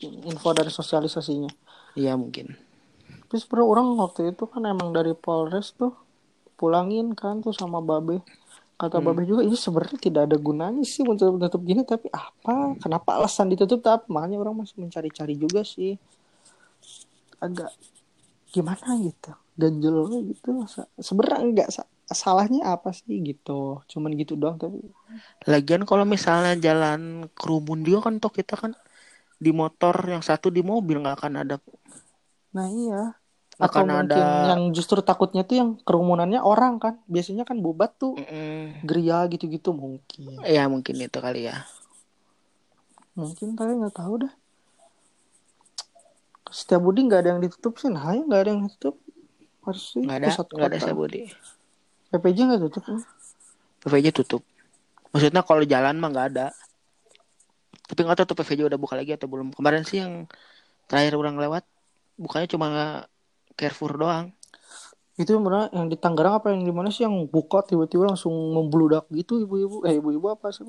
info 0.00 0.52
dari 0.52 0.70
sosialisasinya. 0.72 1.50
Iya 1.96 2.16
mungkin. 2.16 2.56
tapi 3.28 3.40
sebenarnya 3.40 3.68
orang 3.68 3.88
waktu 3.96 4.36
itu 4.36 4.44
kan 4.44 4.68
emang 4.68 4.92
dari 4.92 5.16
Polres 5.16 5.72
tuh 5.72 5.96
pulangin 6.60 7.16
kan 7.16 7.40
tuh 7.40 7.56
sama 7.56 7.80
Babe 7.80 8.20
kata 8.82 8.96
Hmm. 8.96 9.04
Babe 9.04 9.22
juga. 9.30 9.42
Ini 9.48 9.56
sebenarnya 9.64 9.98
tidak 10.06 10.22
ada 10.28 10.36
gunanya 10.46 10.82
sih 10.94 11.02
untuk 11.12 11.26
tutup 11.42 11.62
gini 11.70 11.82
tapi 11.92 12.06
apa? 12.12 12.52
Kenapa 12.82 13.08
alasan 13.18 13.46
ditutup? 13.52 13.80
Tapi 13.86 14.04
makanya 14.14 14.36
orang 14.42 14.54
masih 14.62 14.76
mencari-cari 14.82 15.34
juga 15.44 15.60
sih. 15.74 15.90
Agak 17.44 17.70
gimana 18.54 18.88
gitu? 19.06 19.30
Ganjel 19.60 19.96
gitu 20.30 20.48
sebenarnya 21.08 21.40
enggak 21.46 21.68
sa- 21.76 21.90
salahnya 22.22 22.60
apa 22.74 22.90
sih 22.98 23.14
gitu? 23.28 23.52
Cuman 23.92 24.12
gitu 24.20 24.34
doang 24.42 24.56
tapi 24.62 24.78
Lagian 25.50 25.82
kalau 25.90 26.04
misalnya 26.14 26.52
jalan 26.66 27.00
kerumun 27.38 27.80
juga 27.86 27.98
kan 28.10 28.14
toh 28.22 28.32
kita 28.38 28.54
kan 28.62 28.72
di 29.44 29.50
motor 29.60 29.94
yang 30.12 30.22
satu 30.28 30.48
di 30.56 30.62
mobil 30.72 30.96
nggak 31.02 31.16
akan 31.20 31.34
ada 31.42 31.56
nah 32.54 32.68
iya 32.78 33.21
atau 33.60 33.84
akan 33.84 33.86
mungkin 33.86 34.08
ada 34.08 34.20
yang 34.48 34.62
justru 34.72 35.00
takutnya 35.00 35.44
tuh 35.44 35.56
yang 35.60 35.70
kerumunannya 35.84 36.40
orang 36.40 36.80
kan 36.80 36.96
biasanya 37.06 37.44
kan 37.44 37.60
bobat 37.60 37.94
tuh 37.96 38.16
Mm, 38.16 38.82
geria 38.82 39.24
gitu-gitu 39.28 39.70
mungkin 39.72 40.40
ya 40.42 40.64
mungkin 40.66 40.96
itu 40.96 41.18
kali 41.18 41.46
ya. 41.46 41.64
mungkin 43.12 43.52
tapi 43.52 43.76
nggak 43.76 43.92
tahu 43.92 44.24
dah 44.24 44.32
setiap 46.48 46.80
budi 46.80 47.04
nggak 47.04 47.20
ada 47.24 47.28
yang 47.36 47.40
ditutup 47.40 47.76
sih 47.76 47.88
nah 47.88 48.12
ya 48.12 48.20
nggak 48.20 48.40
ada 48.40 48.50
yang 48.52 48.62
ditutup 48.68 48.96
harus 49.62 49.84
sih 49.94 50.02
Nggak 50.04 50.16
ada 50.16 50.28
nggak 50.32 50.68
ada 50.68 50.78
kota. 50.78 50.86
sabudi. 50.90 51.22
PPJ 52.10 52.38
nggak 52.44 52.60
tutup. 52.66 52.84
PVJ 53.80 54.06
tutup. 54.12 54.42
Maksudnya 55.14 55.40
kalau 55.46 55.62
jalan 55.62 55.96
mah 55.96 56.10
nggak 56.10 56.26
ada. 56.34 56.46
Tapi 57.86 58.00
nggak 58.02 58.16
tahu 58.20 58.26
tuh 58.34 58.38
PVJ 58.42 58.60
udah 58.68 58.76
buka 58.76 58.98
lagi 58.98 59.14
atau 59.14 59.30
belum. 59.30 59.54
Kemarin 59.54 59.86
sih 59.86 60.02
yang 60.02 60.26
terakhir 60.90 61.14
orang 61.14 61.38
lewat 61.38 61.64
bukanya 62.18 62.48
cuma 62.50 62.66
Carrefour 63.62 63.94
doang. 63.94 64.26
itu 65.14 65.28
benar 65.38 65.68
yang 65.70 65.86
di 65.86 65.94
Tangerang 65.94 66.40
apa 66.40 66.50
yang 66.50 66.64
di 66.64 66.72
mana 66.72 66.88
sih 66.88 67.04
yang 67.04 67.14
buka 67.28 67.60
tiba-tiba 67.62 68.10
langsung 68.10 68.32
membludak 68.32 69.06
gitu 69.12 69.38
ibu-ibu 69.38 69.84
eh 69.84 70.00
ibu-ibu 70.00 70.26
apa 70.32 70.48
sih 70.50 70.64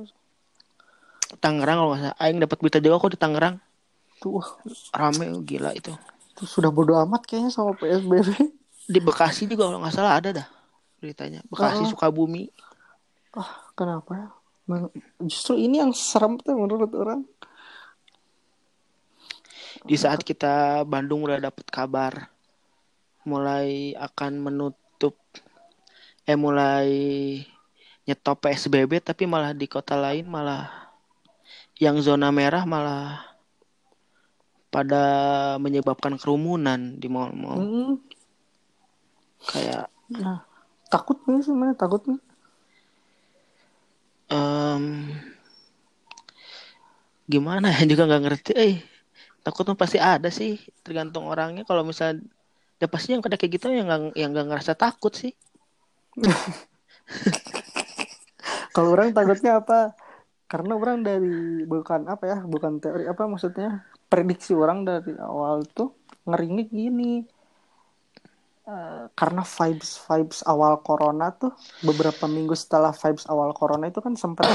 Tangerang 1.40 1.82
kalau 1.82 1.90
nggak 1.96 2.02
salah. 2.06 2.18
Aing 2.22 2.38
dapat 2.38 2.58
berita 2.62 2.78
juga 2.78 3.02
kok 3.02 3.12
di 3.16 3.20
Tangerang. 3.20 3.56
tuh 4.22 4.38
wah, 4.40 4.50
Rame 4.94 5.26
gila 5.42 5.74
itu. 5.74 5.90
itu 6.34 6.44
sudah 6.46 6.70
bodo 6.70 6.94
amat 7.02 7.26
kayaknya 7.26 7.50
sama 7.50 7.74
PSBB 7.76 8.30
Di 8.84 9.00
Bekasi 9.00 9.48
juga 9.48 9.66
kalau 9.68 9.80
nggak 9.82 9.96
salah 9.96 10.20
ada 10.20 10.30
dah 10.36 10.48
beritanya. 11.00 11.40
Bekasi 11.48 11.88
Oh. 11.88 11.90
Sukabumi. 11.90 12.52
ah 13.34 13.50
kenapa 13.74 14.12
ya 14.14 14.28
justru 15.20 15.58
ini 15.58 15.82
yang 15.82 15.92
serem 15.92 16.38
tuh 16.40 16.54
menurut 16.54 16.88
orang 16.94 17.26
di 19.84 19.96
saat 19.98 20.24
kita 20.24 20.86
Bandung 20.86 21.26
udah 21.26 21.42
dapet 21.42 21.68
kabar 21.68 22.32
mulai 23.24 23.98
akan 23.98 24.40
menutup 24.40 25.16
eh 26.24 26.40
mulai 26.40 26.90
nyetop 28.04 28.44
PSBB 28.44 29.00
tapi 29.00 29.24
malah 29.28 29.56
di 29.56 29.68
kota 29.68 29.96
lain 29.96 30.28
malah 30.28 30.92
yang 31.80 32.00
zona 32.04 32.32
merah 32.32 32.64
malah 32.68 33.34
pada 34.74 35.06
menyebabkan 35.62 36.18
kerumunan 36.18 36.98
di 36.98 37.06
mall-mall. 37.06 37.62
Hmm, 37.62 37.92
kayak 39.46 39.86
nah 40.10 40.46
takut 40.90 41.22
nih 41.30 41.42
sebenarnya 41.46 41.78
takut 41.78 42.02
nih 42.10 42.20
em, 44.34 44.84
gimana? 47.30 47.70
Ya 47.70 47.86
juga 47.92 48.10
nggak 48.10 48.24
ngerti. 48.24 48.52
Eh 48.58 48.76
takut 49.46 49.68
mah 49.70 49.78
pasti 49.78 49.98
ada 50.02 50.30
sih 50.34 50.60
tergantung 50.82 51.30
orangnya. 51.30 51.64
Kalau 51.68 51.86
misalnya 51.86 52.24
ya 52.84 52.88
pasti 52.92 53.10
yang 53.16 53.24
kena 53.24 53.40
kayak 53.40 53.54
gitu 53.56 53.66
yang 53.72 53.88
nggak 53.90 54.02
yang 54.20 54.30
nggak 54.36 54.48
ngerasa 54.52 54.74
takut 54.84 55.14
sih 55.16 55.32
Kalau 58.76 58.90
orang 58.96 59.14
takutnya 59.18 59.62
apa? 59.62 59.94
Karena 60.52 60.74
orang 60.78 61.02
dari 61.06 61.66
bukan 61.66 62.02
apa 62.14 62.24
ya, 62.32 62.38
bukan 62.46 62.82
teori 62.84 63.06
apa 63.10 63.24
maksudnya 63.32 63.86
prediksi 64.12 64.54
orang 64.54 64.86
dari 64.86 65.14
awal 65.18 65.66
tuh 65.78 65.90
ngerinya 66.30 66.64
gini. 66.70 67.14
Eh, 68.64 69.04
karena 69.20 69.44
vibes 69.44 70.00
vibes 70.08 70.40
awal 70.48 70.80
corona 70.88 71.36
tuh 71.36 71.52
beberapa 71.84 72.32
minggu 72.32 72.56
setelah 72.56 72.96
vibes 72.96 73.28
awal 73.28 73.52
corona 73.52 73.92
itu 73.92 74.00
kan 74.00 74.16
sempat 74.16 74.48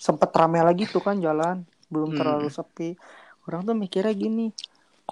sempat 0.00 0.32
rame 0.32 0.56
lagi 0.64 0.88
tuh 0.88 1.04
kan 1.04 1.20
jalan 1.20 1.68
belum 1.92 2.10
Hmm. 2.10 2.16
terlalu 2.16 2.48
sepi 2.48 2.96
orang 3.44 3.68
tuh 3.68 3.76
mikirnya 3.76 4.16
gini 4.16 4.56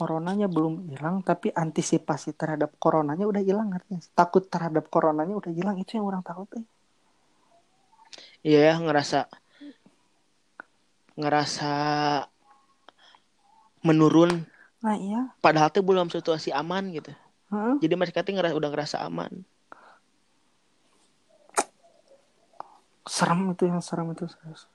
coronanya 0.01 0.49
belum 0.49 0.89
hilang 0.89 1.21
tapi 1.21 1.53
antisipasi 1.53 2.33
terhadap 2.33 2.73
coronanya 2.81 3.29
udah 3.29 3.43
hilang 3.45 3.69
artinya 3.77 4.01
takut 4.17 4.49
terhadap 4.49 4.89
coronanya 4.89 5.37
udah 5.37 5.53
hilang 5.53 5.77
itu 5.77 6.01
yang 6.01 6.09
orang 6.09 6.25
takut 6.25 6.49
eh. 6.57 6.65
Iya 8.41 8.73
ya 8.73 8.75
ngerasa 8.81 9.29
ngerasa 11.21 11.73
menurun 13.85 14.49
nah 14.81 14.97
iya 14.97 15.37
padahal 15.45 15.69
tuh 15.69 15.85
belum 15.85 16.09
situasi 16.09 16.49
aman 16.57 16.89
gitu. 16.97 17.13
Heeh. 17.53 17.77
Jadi 17.85 17.95
mereka 18.01 18.25
tuh 18.25 18.33
ngerasa 18.33 18.57
udah 18.57 18.71
ngerasa 18.73 18.97
aman. 19.05 19.45
serem 23.11 23.51
itu 23.51 23.67
yang 23.67 23.83
serem 23.83 24.15
itu 24.15 24.31
serius. 24.31 24.71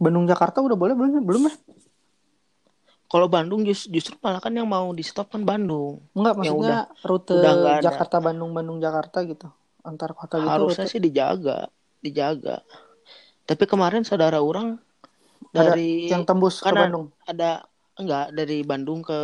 Bandung 0.00 0.24
Jakarta 0.24 0.64
udah 0.64 0.76
boleh 0.76 0.96
belum 0.96 1.20
belum 1.20 1.42
ya 1.52 1.54
Kalau 3.06 3.26
Bandung 3.26 3.62
just- 3.62 3.86
justru 3.86 4.18
malah 4.18 4.38
kan 4.38 4.50
yang 4.50 4.66
mau 4.66 4.90
di 4.90 5.00
stop 5.00 5.28
kan 5.28 5.40
Bandung. 5.40 6.02
enggak 6.12 6.34
Yang 6.36 6.42
maksudnya 6.52 6.78
rute 7.00 7.32
udah 7.32 7.52
nggak 7.54 7.76
ada. 7.76 7.84
Jakarta 7.84 8.16
Bandung 8.18 8.50
Bandung 8.50 8.78
Jakarta 8.78 9.18
gitu 9.22 9.46
antar 9.80 10.10
kota 10.12 10.36
gitu 10.36 10.48
Harusnya 10.48 10.82
rute. 10.82 10.90
sih 10.90 11.00
dijaga, 11.00 11.70
dijaga. 12.00 12.66
Tapi 13.44 13.62
kemarin 13.64 14.02
saudara 14.02 14.38
orang 14.38 14.82
Ada 15.48 15.72
dari 15.72 16.06
yang 16.06 16.22
tembus 16.22 16.58
ke 16.58 16.66
Bandung 16.66 17.14
ada 17.22 17.62
enggak 17.94 18.34
dari 18.34 18.60
Bandung 18.60 19.00
ke 19.00 19.18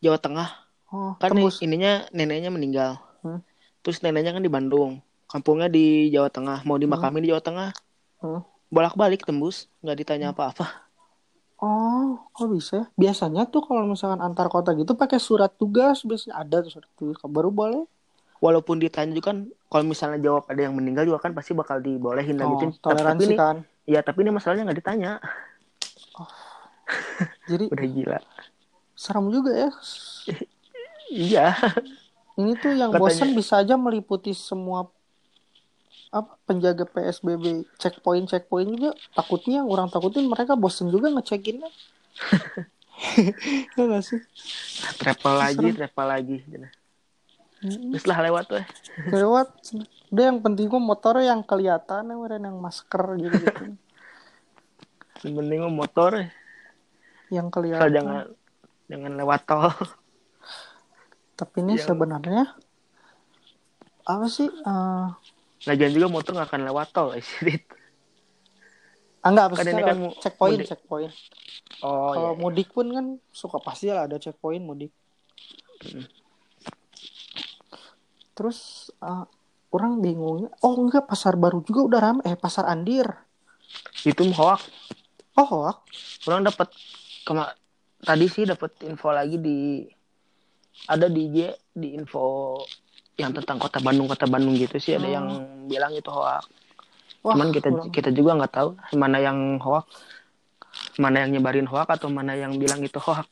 Jawa 0.00 0.18
Tengah 0.18 0.48
oh 0.90 1.14
kan 1.16 1.30
tembus 1.30 1.60
ininya 1.60 2.04
neneknya 2.10 2.48
meninggal 2.48 2.98
Hmm. 3.20 3.38
terus 3.80 4.00
neneknya 4.00 4.32
kan 4.32 4.40
di 4.40 4.48
Bandung 4.48 4.98
kampungnya 5.26 5.68
di 5.68 6.08
Jawa 6.08 6.26
Tengah 6.26 6.64
mau 6.64 6.74
dimakamin 6.74 7.20
di 7.20 7.30
Jawa 7.30 7.38
Tengah 7.38 7.70
Hmm. 8.18 8.42
bolak 8.66 8.92
balik 8.94 9.22
tembus 9.22 9.70
nggak 9.80 9.96
ditanya 9.98 10.34
apa-apa 10.34 10.89
oh 11.60 12.20
kok 12.32 12.48
bisa? 12.50 12.74
Ya? 12.74 12.84
biasanya 12.96 13.46
tuh 13.48 13.64
kalau 13.64 13.84
misalkan 13.84 14.20
antar 14.20 14.48
kota 14.48 14.72
gitu 14.72 14.96
pakai 14.96 15.20
surat 15.20 15.52
tugas 15.54 16.02
biasanya 16.04 16.40
ada 16.40 16.64
tuh 16.64 16.80
surat 16.80 16.90
tugas. 16.96 17.16
Baru 17.24 17.52
boleh? 17.52 17.84
Walaupun 18.40 18.80
ditanya 18.80 19.12
juga 19.12 19.36
kan 19.36 19.38
kalau 19.68 19.84
misalnya 19.84 20.16
jawab 20.20 20.48
ada 20.48 20.60
yang 20.64 20.72
meninggal 20.72 21.04
juga 21.04 21.20
kan 21.28 21.36
pasti 21.36 21.52
bakal 21.52 21.78
dibolehin 21.84 22.40
oh, 22.40 22.48
lanjutin 22.48 22.72
tapi 22.72 22.82
toleransi 22.82 23.24
ini 23.28 23.36
kan? 23.36 23.56
Ya 23.84 24.00
tapi 24.00 24.24
ini 24.24 24.30
masalahnya 24.32 24.64
nggak 24.68 24.80
ditanya. 24.80 25.12
Jadi 27.44 27.64
udah 27.76 27.88
gila. 27.88 28.18
serem 28.96 29.32
juga 29.32 29.52
ya. 29.56 29.70
Iya. 31.10 31.58
Ini 32.38 32.54
tuh 32.62 32.70
yang 32.70 32.94
Katanya- 32.94 33.02
bosan 33.02 33.30
bisa 33.34 33.58
aja 33.58 33.74
meliputi 33.74 34.30
semua 34.30 34.86
apa 36.10 36.34
penjaga 36.42 36.84
PSBB 36.90 37.70
checkpoint 37.78 38.26
checkpoint 38.26 38.70
juga. 38.74 38.90
Takutnya 39.14 39.62
yang 39.62 39.68
orang 39.70 39.86
takutin 39.88 40.26
mereka 40.26 40.58
bosen 40.58 40.90
juga 40.90 41.10
ngecekinnya. 41.10 41.70
Ya 43.80 43.88
gak 43.88 44.04
sih? 44.04 44.20
Travel 45.00 45.34
lagi 45.40 45.72
travel 45.72 46.06
lagi 46.06 46.36
Mm-mm. 47.60 47.92
terus 47.92 48.04
lah 48.04 48.20
lewat 48.20 48.44
tuh 48.48 48.64
lewat. 49.08 49.48
Udah 50.12 50.24
yang 50.32 50.40
penting 50.40 50.68
gua 50.68 50.80
motornya 50.80 51.32
yang 51.32 51.40
kelihatan 51.40 52.08
ya 52.08 52.14
meren 52.16 52.44
yang 52.44 52.60
masker 52.60 53.04
gitu 53.16 53.36
gitu 53.40 53.64
yang 55.24 55.34
penting 55.36 55.58
mah 55.60 55.72
motor. 55.72 56.10
Ya. 56.16 56.28
yang 57.30 57.48
kelihatan. 57.48 57.88
jangan 57.88 58.16
jangan 58.88 59.12
lewat 59.16 59.40
tol. 59.48 59.72
Tapi 61.36 61.56
ini 61.64 61.76
yang- 61.76 61.84
sebenarnya 61.84 62.44
apa 64.04 64.26
sih 64.28 64.48
eh, 64.48 65.06
lagian 65.68 65.92
juga 65.92 66.06
motor 66.08 66.32
nggak 66.36 66.48
akan 66.48 66.62
lewat 66.68 66.88
tol 66.94 67.12
Sidit. 67.20 67.64
Ah, 69.20 69.36
enggak, 69.36 69.52
Kan 69.52 69.68
ini 69.68 69.82
kan 69.84 69.98
checkpoint, 70.16 70.56
mudik. 70.56 70.68
checkpoint. 70.72 71.12
Oh 71.84 72.16
Kalau 72.16 72.32
iya. 72.32 72.40
mudik 72.40 72.68
pun 72.72 72.88
kan 72.88 73.06
suka 73.28 73.60
pasti 73.60 73.92
lah 73.92 74.08
ada 74.08 74.16
checkpoint 74.16 74.64
mudik. 74.64 74.88
Mm. 75.84 76.08
Terus 78.32 78.88
ah, 79.04 79.28
orang 79.76 80.00
bingungnya, 80.00 80.48
oh 80.64 80.72
enggak 80.72 81.04
pasar 81.04 81.36
baru 81.36 81.60
juga 81.60 81.80
udah 81.84 82.00
rame, 82.00 82.20
eh 82.24 82.32
pasar 82.32 82.64
Andir. 82.64 83.12
Itu 84.08 84.24
hoax. 84.32 84.72
Oh 85.36 85.44
hoax. 85.44 85.84
Orang 86.24 86.48
dapat 86.48 86.72
kema 87.28 87.52
tadi 88.00 88.24
sih 88.24 88.48
dapat 88.48 88.72
info 88.88 89.12
lagi 89.12 89.36
di 89.36 89.84
ada 90.88 91.12
di 91.12 91.28
IG 91.28 91.38
di 91.76 91.92
info 91.92 92.56
yang 93.20 93.30
tentang 93.30 93.60
kota 93.60 93.78
Bandung 93.78 94.08
kota 94.08 94.24
Bandung 94.24 94.56
gitu 94.56 94.80
sih 94.80 94.96
ada 94.96 95.04
Hmm. 95.04 95.14
yang 95.14 95.26
bilang 95.68 95.92
itu 95.92 96.08
hoax. 96.08 96.48
Wah, 97.20 97.36
Cuman 97.36 97.52
kita 97.52 97.68
orang- 97.68 97.92
kita 97.92 98.10
juga 98.10 98.32
nggak 98.34 98.52
tahu 98.52 98.68
mana 98.96 99.20
yang 99.20 99.36
hoax, 99.60 99.84
mana 100.96 101.20
yang 101.20 101.36
nyebarin 101.36 101.68
hoax 101.68 101.88
atau 101.90 102.08
mana 102.08 102.32
yang 102.32 102.56
bilang 102.56 102.80
itu 102.80 102.96
hoax. 102.96 103.28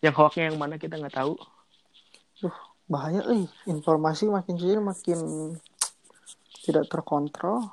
Yang 0.00 0.14
hoaxnya 0.16 0.44
yang 0.48 0.56
mana 0.56 0.74
kita 0.76 0.96
nggak 0.96 1.12
tahu. 1.14 1.36
Duh, 2.40 2.56
bahaya 2.84 3.20
eh 3.28 3.44
informasi 3.64 4.26
makin 4.26 4.56
sini 4.56 4.80
makin 4.80 5.18
tidak 6.64 6.88
terkontrol 6.88 7.68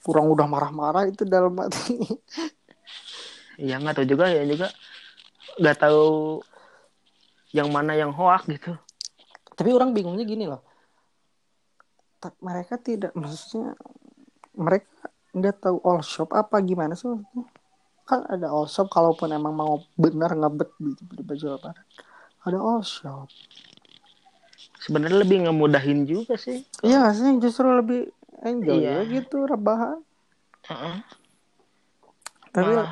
kurang 0.00 0.30
udah 0.30 0.46
marah-marah 0.46 1.04
itu 1.04 1.26
dalam 1.26 1.52
hati 1.58 1.98
Ya 3.56 3.76
nggak 3.76 3.96
tahu 3.96 4.06
juga 4.06 4.28
ya 4.28 4.44
juga 4.44 4.68
nggak 5.56 5.76
tahu 5.80 6.40
yang 7.50 7.72
mana 7.72 7.92
yang 7.92 8.12
hoax 8.12 8.44
gitu. 8.46 8.76
Tapi 9.56 9.72
orang 9.72 9.90
bingungnya 9.90 10.22
gini 10.22 10.44
loh 10.44 10.60
mereka 12.38 12.76
tidak 12.76 13.12
maksudnya 13.12 13.72
mereka 14.52 14.88
nggak 15.30 15.56
tahu 15.58 15.78
all 15.80 16.00
shop 16.00 16.32
apa 16.32 16.58
gimana 16.60 16.92
sih 16.92 17.06
maksudnya 17.06 17.44
kan 18.02 18.22
ada 18.24 18.48
all 18.48 18.66
shop 18.66 18.88
kalaupun 18.88 19.30
emang 19.30 19.52
mau 19.52 19.78
benar 19.94 20.32
ngebet 20.32 20.70
di, 20.76 20.90
di 20.94 21.22
baju 21.22 21.44
lebaran 21.52 21.86
ada 22.42 22.58
all 22.58 22.82
shop 22.82 23.28
Sebenarnya 24.76 25.18
lebih 25.18 25.42
ngemudahin 25.42 26.04
juga 26.04 26.36
sih. 26.36 26.62
iya 26.80 27.00
nggak 27.00 27.14
sih 27.14 27.30
justru 27.38 27.66
lebih 27.68 28.06
enjoy 28.40 28.76
Iya. 28.76 29.02
ya 29.02 29.10
gitu 29.12 29.42
rebahan 29.42 29.98
Heeh. 30.64 30.96
tapi 32.50 32.70
Malah 32.72 32.90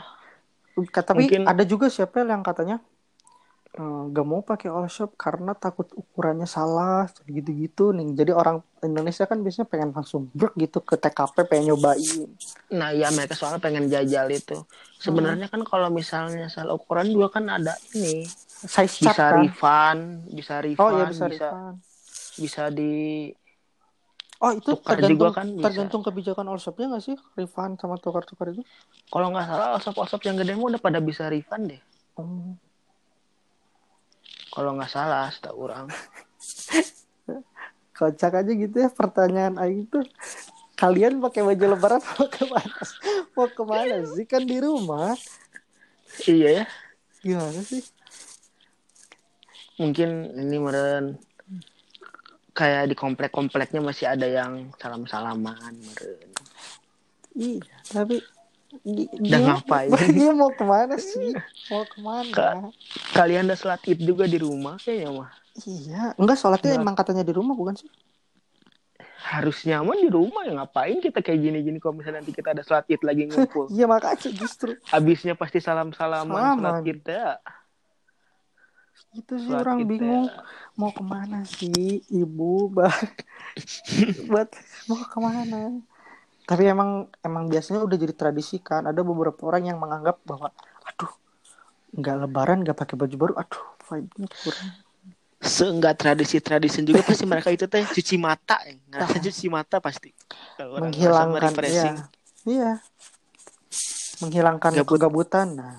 Ka- 0.91 1.07
tapi 1.07 1.25
Mungkin- 1.25 1.47
ada 1.47 1.63
juga 1.63 1.87
siapa 1.87 2.19
yang 2.21 2.43
katanya 2.43 2.83
eh, 3.75 4.03
gak 4.15 4.27
mau 4.27 4.41
pakai 4.41 4.69
all 4.71 4.87
shop 4.87 5.19
karena 5.19 5.53
takut 5.59 5.91
ukurannya 5.95 6.47
salah 6.47 7.11
gitu-gitu 7.27 7.91
nih 7.91 8.15
jadi 8.15 8.33
orang 8.35 8.63
Indonesia 8.85 9.25
kan 9.27 9.41
biasanya 9.41 9.67
pengen 9.67 9.91
langsung 9.97 10.29
brek 10.31 10.55
gitu 10.61 10.79
ke 10.85 10.95
TKP 11.01 11.49
pengen 11.49 11.75
nyobain 11.75 12.29
Nah 12.75 12.91
ya 12.91 13.09
mereka 13.15 13.39
soalnya 13.39 13.63
pengen 13.63 13.87
jajal 13.87 14.27
itu. 14.29 14.67
Sebenarnya 14.99 15.47
kan 15.47 15.63
kalau 15.63 15.89
misalnya 15.95 16.51
salah 16.51 16.75
ukuran 16.75 17.07
juga 17.07 17.39
kan 17.39 17.47
ada 17.49 17.79
ini 17.95 18.27
size 18.65 19.05
bisa 19.05 19.13
kan 19.31 19.45
refund, 19.45 20.03
bisa 20.33 20.55
refund, 20.65 20.81
oh 20.81 20.91
iya 20.97 21.05
bisa, 21.13 21.27
bisa 21.29 21.49
refund. 21.53 21.77
bisa 22.41 22.63
di 22.73 22.93
oh 24.41 24.51
itu 24.57 24.71
tukar 24.75 24.97
tergantung 24.99 25.21
juga 25.21 25.29
kan 25.37 25.47
bisa. 25.53 25.65
tergantung 25.69 26.03
kebijakan 26.03 26.47
all 26.49 26.61
shopnya 26.61 26.97
nggak 26.97 27.05
sih 27.05 27.17
refund 27.37 27.77
sama 27.79 28.01
tukar-tukar 28.01 28.51
itu 28.57 28.65
kalau 29.13 29.31
nggak 29.31 29.47
salah 29.47 29.77
osop-osop 29.77 30.21
yang 30.25 30.37
gede 30.41 30.57
udah 30.57 30.81
pada 30.81 30.99
bisa 30.99 31.29
refund 31.29 31.77
deh. 31.77 31.81
oh. 32.19 32.57
Kalau 34.55 34.71
nggak 34.79 34.93
salah, 34.95 35.29
setahu 35.35 35.67
orang. 35.67 35.91
kocak 37.95 38.43
aja 38.43 38.53
gitu 38.53 38.75
ya 38.75 38.91
pertanyaan 38.91 39.55
Aing 39.55 39.87
tuh 39.87 40.03
kalian 40.75 41.23
pakai 41.23 41.47
baju 41.47 41.65
lebaran 41.79 42.03
mau 42.19 42.27
ke 42.27 42.45
mana 42.51 42.83
mau 43.39 43.47
ke 43.47 43.63
mana 43.63 43.97
sih 44.19 44.27
kan 44.27 44.43
di 44.43 44.59
rumah 44.59 45.15
iya 46.27 46.51
ya. 46.59 46.65
gimana 47.23 47.63
sih 47.63 47.87
Mungkin 49.75 50.39
ini 50.39 50.57
meren 50.63 51.19
kayak 52.55 52.87
di 52.87 52.95
komplek-kompleknya 52.95 53.83
masih 53.83 54.07
ada 54.07 54.23
yang 54.23 54.71
salam-salaman 54.79 55.75
meren. 55.75 56.31
Iya, 57.35 57.75
tapi 57.91 58.23
Udah 58.83 59.39
dia, 59.39 59.39
ngapain? 59.47 59.91
Dia 60.19 60.31
mau 60.35 60.51
ke 60.51 60.65
mana 60.67 60.99
sih? 60.99 61.31
Mau 61.71 61.85
ke 61.87 61.99
mana? 62.03 62.71
Kalian 63.15 63.47
udah 63.47 63.59
sholat 63.59 63.81
id 63.87 64.03
juga 64.03 64.27
di 64.27 64.39
rumah 64.43 64.75
kayaknya 64.83 65.11
mah. 65.15 65.31
Iya, 65.63 66.19
enggak 66.19 66.37
sholatnya 66.43 66.75
emang 66.83 66.99
katanya 66.99 67.23
di 67.23 67.31
rumah 67.31 67.55
bukan 67.55 67.79
sih? 67.79 67.87
Harus 69.25 69.65
nyaman 69.65 70.05
di 70.05 70.11
rumah 70.13 70.45
ya 70.45 70.53
ngapain 70.53 71.01
kita 71.01 71.25
kayak 71.25 71.41
gini-gini 71.41 71.79
kalau 71.81 71.97
misalnya 71.97 72.21
nanti 72.21 72.35
kita 72.35 72.53
ada 72.53 72.63
sholat 72.67 72.85
id 72.91 73.03
lagi 73.07 73.31
ngumpul. 73.31 73.71
Iya 73.75 73.87
makanya 73.87 74.31
justru 74.35 74.75
Habisnya 74.91 75.39
pasti 75.39 75.63
salam-salaman 75.63 76.29
Salaman. 76.29 76.59
sholat 76.59 76.79
kita. 76.83 77.21
itu 79.15 79.39
sih 79.39 79.47
Sholat 79.47 79.63
orang 79.63 79.79
bingung 79.87 80.27
mau 80.75 80.91
ke 80.91 81.03
mana 81.07 81.47
sih 81.47 82.03
ibu 82.11 82.67
bah 82.67 82.91
buat 84.31 84.51
mau 84.91 85.03
ke 85.07 85.19
mana? 85.23 85.79
Tapi 86.45 86.63
emang 86.69 87.09
emang 87.25 87.49
biasanya 87.49 87.81
udah 87.81 87.97
jadi 87.97 88.15
tradisi 88.15 88.61
kan. 88.61 88.85
Ada 88.85 89.01
beberapa 89.01 89.41
orang 89.49 89.73
yang 89.73 89.79
menganggap 89.81 90.21
bahwa 90.29 90.53
aduh 90.85 91.13
nggak 91.97 92.17
lebaran 92.27 92.59
nggak 92.63 92.77
pakai 92.77 92.95
baju 93.01 93.17
baru, 93.17 93.33
aduh 93.41 93.65
vibe-nya 93.89 94.29
kurang. 94.45 94.71
Seenggak 95.45 96.01
tradisi-tradisi 96.01 96.81
juga 96.85 97.05
pasti 97.05 97.29
mereka 97.29 97.53
itu 97.53 97.69
teh 97.69 97.85
cuci 97.85 98.17
mata 98.17 98.61
ya. 98.65 98.77
Ngerasa 98.89 99.17
cuci 99.21 99.47
mata 99.53 99.77
pasti. 99.81 100.09
Kalau 100.57 100.81
menghilangkan 100.81 101.53
iya. 101.69 101.93
iya 102.49 102.73
menghilangkan 104.23 104.73
Gabut. 104.73 104.97
kegabutan 104.97 105.49
nah 105.59 105.77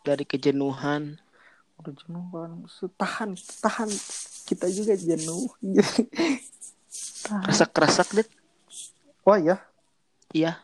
dari 0.00 0.24
kejenuhan. 0.24 1.20
udah 1.80 1.92
jenuh 1.96 2.24
So, 2.68 2.92
tahan 2.92 3.36
tahan 3.64 3.88
kita 4.44 4.68
juga 4.68 4.92
jenuh 4.96 5.48
tahan. 7.24 7.44
Kresek-kresek 7.48 8.08
deh. 8.20 8.28
Oh 9.24 9.36
iya 9.36 9.56
Iya, 10.30 10.54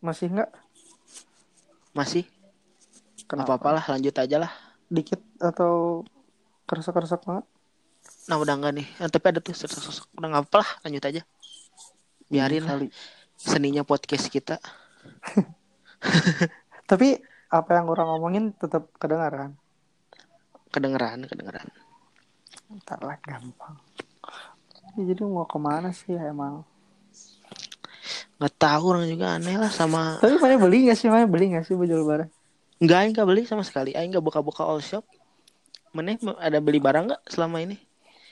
masih 0.00 0.32
nggak 0.32 0.48
masih. 1.92 2.24
kenapa 3.28 3.54
Apa 3.54 3.76
apalah 3.76 3.84
lanjut 3.86 4.16
aja 4.16 4.36
lah. 4.38 4.52
dikit 4.88 5.20
atau 5.38 6.02
kerasa 6.66 6.90
banget 7.20 7.44
Nah 8.26 8.38
udah 8.38 8.54
enggak 8.56 8.74
nih. 8.74 8.86
Eh, 8.96 9.10
tapi 9.10 9.26
ada 9.28 9.38
tuh 9.38 9.52
sosok 9.54 10.08
udah 10.16 10.28
nggak 10.30 10.44
apa 10.48 10.56
lah 10.62 10.70
lanjut 10.82 11.04
aja. 11.04 11.22
Biarin 12.26 12.64
lah 12.64 12.76
seninya 13.36 13.84
podcast 13.84 14.26
kita. 14.26 14.56
tapi 16.90 17.20
apa 17.50 17.70
yang 17.76 17.86
orang 17.86 18.06
ngomongin 18.16 18.44
tetap 18.54 18.88
kedengaran 18.96 19.54
Kedengeran, 20.70 21.26
kedengeran. 21.26 21.66
ntar 22.70 23.02
lah 23.02 23.18
gampang 23.20 23.74
Ya, 24.94 25.14
jadi 25.14 25.22
mau 25.22 25.46
ke 25.46 25.58
mana 25.58 25.90
sih 25.90 26.14
emang 26.14 26.62
Nggak 28.40 28.54
tahu 28.56 28.84
orang 28.96 29.04
juga 29.04 29.36
aneh 29.36 29.54
lah 29.60 29.68
sama 29.68 30.16
tapi 30.16 30.40
mana 30.40 30.56
beli 30.56 30.88
nggak 30.88 30.96
sih 30.96 31.12
mana 31.12 31.28
beli 31.28 31.52
nggak 31.52 31.68
sih 31.68 31.76
baju 31.76 31.94
lebaran 32.00 32.28
Enggak, 32.80 32.96
Aing 33.04 33.12
nggak 33.12 33.28
beli 33.28 33.42
sama 33.44 33.60
sekali. 33.60 33.92
Aing 33.92 34.08
nggak 34.08 34.24
buka-buka 34.24 34.64
all 34.64 34.80
shop. 34.80 35.04
Mana 35.92 36.16
ada 36.40 36.58
beli 36.64 36.80
barang 36.80 37.12
nggak 37.12 37.22
selama 37.28 37.60
ini? 37.60 37.76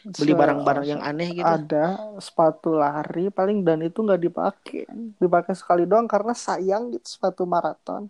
Beli 0.09 0.33
barang-barang 0.33 0.87
yang 0.89 1.01
aneh 1.05 1.37
gitu. 1.37 1.45
ada 1.45 2.17
sepatu 2.17 2.81
lari 2.81 3.29
paling 3.29 3.61
dan 3.61 3.85
itu 3.85 4.01
nggak 4.01 4.23
dipakai 4.25 4.89
dipakai 5.21 5.53
sekali 5.53 5.85
doang 5.85 6.09
karena 6.09 6.33
sayang 6.33 6.89
gitu 6.97 7.19
sepatu 7.19 7.45
maraton 7.45 8.09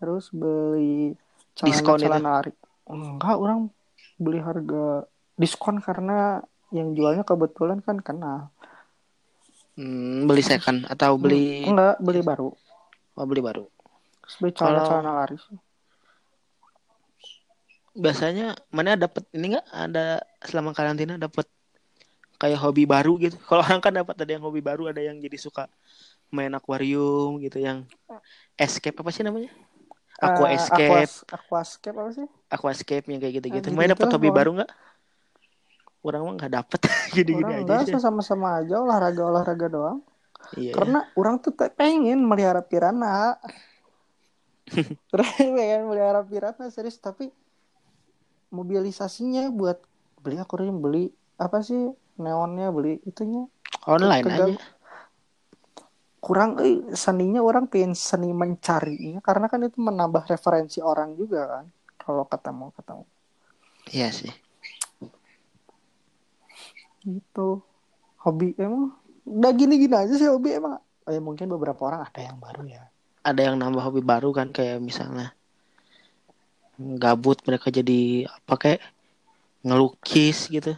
terus 0.00 0.32
beli 0.32 1.12
celana 1.52 1.68
Diskon 1.68 1.98
itu? 1.98 2.04
celana 2.08 2.30
lari 2.40 2.52
enggak 2.88 3.36
orang 3.36 3.60
beli 4.16 4.38
harga 4.40 5.04
diskon 5.36 5.82
karena 5.82 6.40
yang 6.72 6.94
jualnya 6.94 7.26
kebetulan 7.26 7.84
kan 7.84 8.00
kenal 8.00 8.48
Hmm, 9.76 10.24
beli 10.24 10.40
second 10.40 10.88
atau 10.88 11.20
beli 11.20 11.68
enggak 11.68 12.00
beli 12.00 12.24
baru 12.24 12.48
oh, 13.12 13.26
beli 13.28 13.44
baru. 13.44 13.68
terus 14.24 14.36
beli 14.40 14.52
celana 14.52 14.72
Kalau- 14.74 14.88
celana 14.88 15.10
lari 15.14 15.36
sih. 15.36 15.56
Biasanya 17.96 18.52
mana 18.68 18.92
dapat 18.92 19.24
ini 19.32 19.56
nggak 19.56 19.66
ada 19.68 20.20
selama 20.44 20.76
karantina 20.76 21.16
dapat 21.16 21.48
kayak 22.36 22.60
hobi 22.60 22.84
baru 22.84 23.16
gitu. 23.16 23.36
Kalau 23.48 23.64
orang 23.64 23.80
kan 23.80 23.92
dapat 23.92 24.16
ada 24.16 24.30
yang 24.32 24.44
hobi 24.44 24.60
baru, 24.60 24.92
ada 24.92 25.00
yang 25.00 25.16
jadi 25.16 25.36
suka 25.36 25.64
main 26.28 26.52
akuarium 26.52 27.40
gitu 27.40 27.56
yang 27.56 27.88
escape 28.56 28.96
apa 28.96 29.08
sih 29.08 29.24
namanya? 29.24 29.48
Aqua 30.16 30.48
Eh, 30.48 30.56
escape, 30.56 30.88
aquas- 31.04 31.24
aquascape 31.28 31.96
apa 31.96 32.10
sih 32.12 32.26
aqua 32.48 32.70
escape 32.72 33.04
yang 33.06 33.20
kayak 33.20 33.34
gitu-gitu. 33.40 33.68
Ah, 33.68 33.72
Mana 33.72 33.92
dapat 33.92 34.08
hobi 34.08 34.28
baru 34.28 34.56
nggak? 34.56 34.70
Orang 36.06 36.22
mah 36.22 36.34
nggak 36.38 36.52
dapet. 36.54 36.80
Gini-gini 37.16 37.66
orang 37.66 37.66
aja 37.66 37.82
sih. 37.82 37.98
sama-sama 37.98 38.62
aja 38.62 38.78
olahraga 38.78 39.22
olahraga 39.26 39.66
doang. 39.66 39.98
Iya. 40.54 40.78
karena 40.78 41.02
orang 41.18 41.42
tuh 41.42 41.50
pengen 41.74 42.22
melihara 42.22 42.62
piranha. 42.62 43.34
Pengen 45.10 45.90
melihara 45.90 46.22
piranha 46.22 46.70
serius. 46.70 47.02
Tapi 47.02 47.34
mobilisasinya 48.54 49.50
buat 49.50 49.82
beli 50.22 50.38
akuarium 50.38 50.78
beli 50.78 51.10
apa 51.34 51.66
sih 51.66 51.90
neonnya 52.22 52.70
beli 52.70 53.02
itunya. 53.02 53.50
Online 53.90 54.22
Kegag- 54.22 54.54
aja. 54.54 54.66
kurang 56.22 56.62
eh, 56.62 56.94
seninya 56.94 57.42
orang 57.42 57.66
pengen 57.66 57.98
seni 57.98 58.30
mencarinya. 58.30 59.18
Karena 59.18 59.50
kan 59.50 59.66
itu 59.66 59.82
menambah 59.82 60.30
referensi 60.30 60.78
orang 60.78 61.18
juga 61.18 61.58
kan 61.58 61.66
kalau 62.06 62.22
ketemu 62.22 62.70
ketemu 62.70 63.04
iya 63.90 64.08
sih 64.14 64.30
gitu. 67.06 67.62
Hobi 68.20 68.58
emang 68.58 68.90
udah 69.22 69.52
gini 69.54 69.78
gini 69.78 69.94
aja 69.94 70.14
sih 70.18 70.26
hobi 70.26 70.58
emang. 70.58 70.82
Oh, 71.06 71.12
ya 71.14 71.22
mungkin 71.22 71.46
beberapa 71.46 71.86
orang 71.86 72.02
ada 72.02 72.20
yang 72.20 72.42
baru 72.42 72.66
ya. 72.66 72.82
Ada 73.22 73.40
yang 73.50 73.56
nambah 73.62 73.82
hobi 73.86 74.02
baru 74.02 74.34
kan 74.34 74.50
kayak 74.50 74.82
misalnya 74.82 75.30
gabut 76.76 77.40
mereka 77.46 77.70
jadi 77.70 78.26
apa 78.26 78.54
kayak 78.58 78.82
ngelukis 79.62 80.50
gitu. 80.50 80.74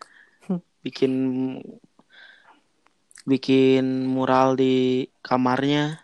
Bikin 0.84 1.12
bikin 3.28 4.08
mural 4.08 4.56
di 4.56 5.06
kamarnya. 5.20 6.00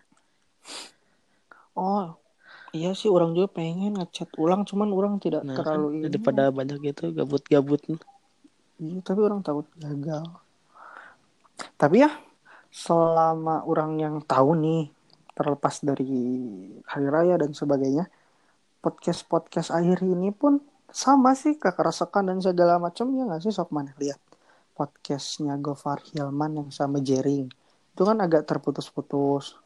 Oh 1.73 2.21
iya 2.77 2.93
sih 2.93 3.09
orang 3.09 3.33
juga 3.33 3.49
pengen 3.57 3.97
ngecat 3.97 4.29
ulang 4.37 4.69
cuman 4.69 4.93
orang 4.93 5.17
tidak 5.17 5.49
nah, 5.49 5.57
terlalu 5.57 6.05
kan, 6.05 6.13
daripada 6.13 6.43
banyak 6.53 6.93
gitu 6.93 7.17
gabut-gabut 7.17 7.81
Iya, 8.77 8.99
tapi 9.01 9.21
orang 9.25 9.41
takut 9.41 9.65
gagal. 9.81 10.25
Tapi 11.81 12.05
ya 12.05 12.11
selama 12.69 13.65
orang 13.65 13.97
yang 13.97 14.17
tahu 14.21 14.53
nih 14.59 14.93
terlepas 15.33 15.81
dari 15.81 16.13
hari 16.85 17.07
raya 17.09 17.41
dan 17.41 17.57
sebagainya 17.57 18.09
podcast 18.85 19.25
podcast 19.25 19.73
akhir 19.73 20.05
ini 20.05 20.33
pun 20.33 20.61
sama 20.93 21.33
sih 21.33 21.57
kekerasakan 21.57 22.33
dan 22.33 22.39
segala 22.45 22.77
macam 22.77 23.09
ya 23.17 23.25
nggak 23.25 23.45
sih 23.45 23.53
sok 23.53 23.73
mana 23.73 23.97
lihat 23.97 24.21
podcastnya 24.77 25.57
Gofar 25.57 26.05
Hilman 26.05 26.61
yang 26.61 26.69
sama 26.69 27.01
Jering 27.01 27.49
itu 27.97 28.03
kan 28.05 28.21
agak 28.21 28.45
terputus-putus. 28.45 29.57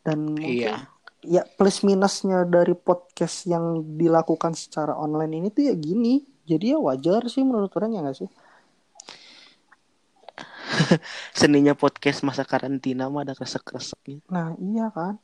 Dan 0.00 0.32
mungkin 0.32 0.64
iya 0.64 0.88
ya 1.20 1.44
plus 1.44 1.84
minusnya 1.84 2.48
dari 2.48 2.72
podcast 2.72 3.44
yang 3.44 3.84
dilakukan 4.00 4.56
secara 4.56 4.96
online 4.96 5.44
ini 5.44 5.48
tuh 5.52 5.68
ya 5.68 5.74
gini 5.76 6.24
jadi 6.50 6.74
ya 6.74 6.78
wajar 6.80 7.22
sih 7.26 7.42
menurut 7.42 7.70
orang 7.72 7.94
ya 7.94 8.00
nggak 8.02 8.18
sih? 8.18 8.30
Seninya 11.36 11.74
podcast 11.74 12.22
masa 12.22 12.42
karantina 12.42 13.10
mah 13.10 13.22
ada 13.22 13.34
kresek-kreseknya 13.34 14.22
nah 14.26 14.54
iya 14.56 14.86
kan? 14.90 15.18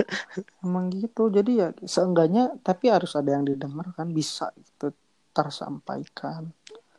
Emang 0.64 0.88
gitu. 0.90 1.28
Jadi 1.28 1.52
ya 1.56 1.68
seenggaknya 1.84 2.56
tapi 2.60 2.88
harus 2.88 3.12
ada 3.12 3.30
yang 3.30 3.44
didengar 3.44 3.92
kan. 3.92 4.10
Bisa 4.10 4.50
itu 4.56 4.92
tersampaikan. 5.30 6.50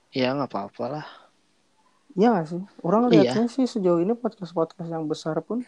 Ya 0.10 0.32
nggak 0.32 0.50
apa-apa 0.50 0.86
lah. 0.90 1.08
Iya 2.14 2.34
gak 2.34 2.48
sih? 2.50 2.62
Orang 2.82 3.10
Iya. 3.10 3.30
lihatnya 3.30 3.46
sih 3.46 3.70
sejauh 3.70 4.02
ini 4.02 4.18
podcast-podcast 4.18 4.90
yang 4.90 5.06
besar 5.06 5.38
pun 5.46 5.62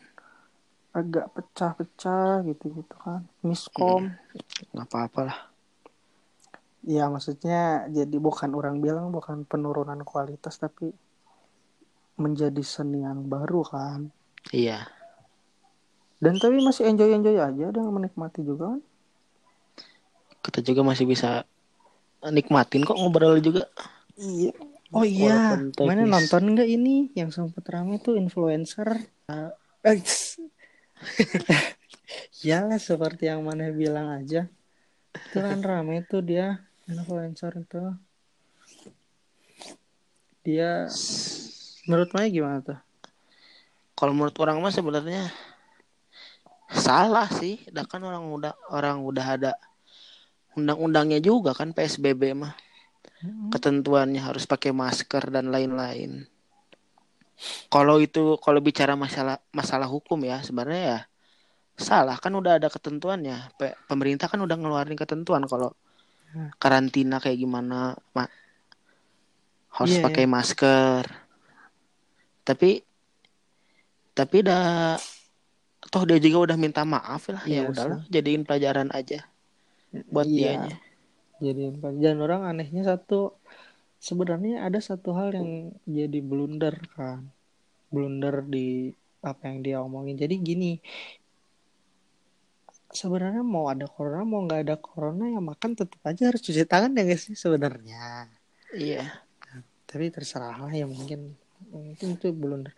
agak 0.89 1.29
pecah-pecah 1.33 2.41
gitu-gitu 2.41 2.95
kan. 2.97 3.21
Miskom. 3.45 4.09
nggak 4.73 4.87
apa-apa 4.89 5.21
lah 5.29 5.39
Ya 6.83 7.07
maksudnya 7.11 7.87
jadi 7.91 8.17
bukan 8.19 8.51
orang 8.55 8.79
bilang 8.83 9.11
bukan 9.15 9.43
penurunan 9.43 9.99
kualitas 10.07 10.55
tapi 10.59 10.91
menjadi 12.21 12.61
seni 12.73 12.99
yang 13.07 13.19
baru 13.33 13.61
kan. 13.65 13.99
iya 14.53 14.87
Dan 16.23 16.35
tapi 16.39 16.57
masih 16.67 16.83
enjoy-enjoy 16.91 17.35
aja 17.39 17.67
dan 17.75 17.85
menikmati 17.95 18.39
juga 18.43 18.75
kan. 18.75 18.81
kita 20.43 20.59
juga 20.63 20.81
masih 20.83 21.05
bisa 21.07 21.43
nikmatin 22.31 22.83
kok 22.83 22.97
ngobrol 22.99 23.39
juga 23.39 23.67
Iya. 24.19 24.51
Oh 24.89 25.05
iya, 25.05 25.53
mana 25.85 26.01
nonton 26.09 26.57
nggak 26.57 26.65
ini 26.65 27.13
yang 27.13 27.29
sempat 27.29 27.61
rame 27.69 28.01
tuh 28.01 28.17
influencer? 28.17 28.89
Eh, 29.85 30.01
Iyalah 32.43 32.81
seperti 32.81 33.29
yang 33.29 33.45
mana 33.45 33.69
bilang 33.69 34.07
aja. 34.17 34.49
Itu 35.13 35.37
kan 35.45 35.61
rame 35.61 36.01
tuh 36.09 36.21
dia 36.25 36.68
influencer 36.89 37.53
itu. 37.55 37.83
Dia 40.41 40.89
menurut 41.85 42.09
Maya 42.15 42.29
gimana 42.29 42.57
tuh? 42.65 42.79
kalau 43.99 44.15
menurut 44.15 44.31
orang 44.39 44.63
mah 44.63 44.71
sebenarnya 44.71 45.27
salah 46.71 47.27
sih 47.27 47.59
dah 47.67 47.83
kan 47.83 47.99
orang 47.99 48.31
udah 48.31 48.55
orang 48.71 49.03
udah 49.03 49.25
ada 49.35 49.51
undang-undangnya 50.55 51.19
juga 51.19 51.51
kan 51.51 51.75
PSBB 51.75 52.31
mah 52.31 52.55
ketentuannya 53.51 54.23
harus 54.23 54.47
pakai 54.47 54.71
masker 54.71 55.27
dan 55.27 55.51
lain-lain 55.51 56.23
kalau 57.67 57.99
itu 57.99 58.39
kalau 58.39 58.63
bicara 58.63 58.95
masalah 58.95 59.43
masalah 59.51 59.91
hukum 59.91 60.23
ya 60.23 60.39
sebenarnya 60.39 60.83
ya 60.95 60.99
salah 61.75 62.15
kan 62.15 62.31
udah 62.31 62.55
ada 62.55 62.71
ketentuannya 62.71 63.51
Pe- 63.59 63.75
pemerintah 63.91 64.31
kan 64.31 64.39
udah 64.39 64.55
ngeluarin 64.55 64.95
ketentuan 64.95 65.43
kalau. 65.43 65.75
Karantina 66.61 67.17
kayak 67.23 67.39
gimana 67.43 67.95
ma- 68.15 68.31
harus 69.75 69.95
Iya, 69.95 70.03
pakai 70.05 70.25
masker 70.27 71.03
tapi 72.43 72.81
tapi 74.17 74.37
dah 74.43 74.97
toh 75.91 76.03
dia 76.03 76.19
juga 76.19 76.37
udah 76.51 76.57
minta 76.59 76.83
maaf 76.83 77.31
lah 77.31 77.43
ya 77.47 77.63
Iya 77.63 77.71
udahlah 77.71 77.99
jadiin 78.11 78.43
pelajaran 78.43 78.89
aja 78.91 79.19
buat 80.11 80.27
Iya. 80.27 80.49
dianya 80.59 80.75
Jadi 81.39 81.61
dan 82.03 82.17
orang 82.19 82.41
anehnya 82.51 82.83
satu 82.83 83.31
sebenarnya 84.03 84.67
ada 84.67 84.79
satu 84.83 85.15
hal 85.15 85.29
yang 85.31 85.49
jadi 85.87 86.19
blunder 86.19 86.75
kan. 86.95 87.19
Blunder 87.93 88.43
di 88.43 88.91
apa 89.23 89.41
yang 89.49 89.59
dia 89.65 89.77
omongin. 89.83 90.15
Jadi 90.19 90.35
gini, 90.39 90.71
sebenarnya 92.89 93.45
mau 93.45 93.69
ada 93.69 93.85
corona 93.85 94.25
mau 94.25 94.41
nggak 94.45 94.61
ada 94.65 94.75
corona 94.81 95.29
ya 95.29 95.39
makan 95.41 95.77
tetap 95.77 96.01
aja 96.05 96.33
harus 96.33 96.41
cuci 96.41 96.65
tangan 96.65 96.91
ya 96.97 97.03
guys 97.05 97.23
sih 97.29 97.37
sebenarnya. 97.37 98.29
iya 98.73 99.23
Tapi 99.89 100.13
terserah 100.13 100.57
lah 100.57 100.73
ya 100.73 100.85
mungkin 100.85 101.33
mungkin 101.73 102.17
itu 102.17 102.29
blunder. 102.33 102.73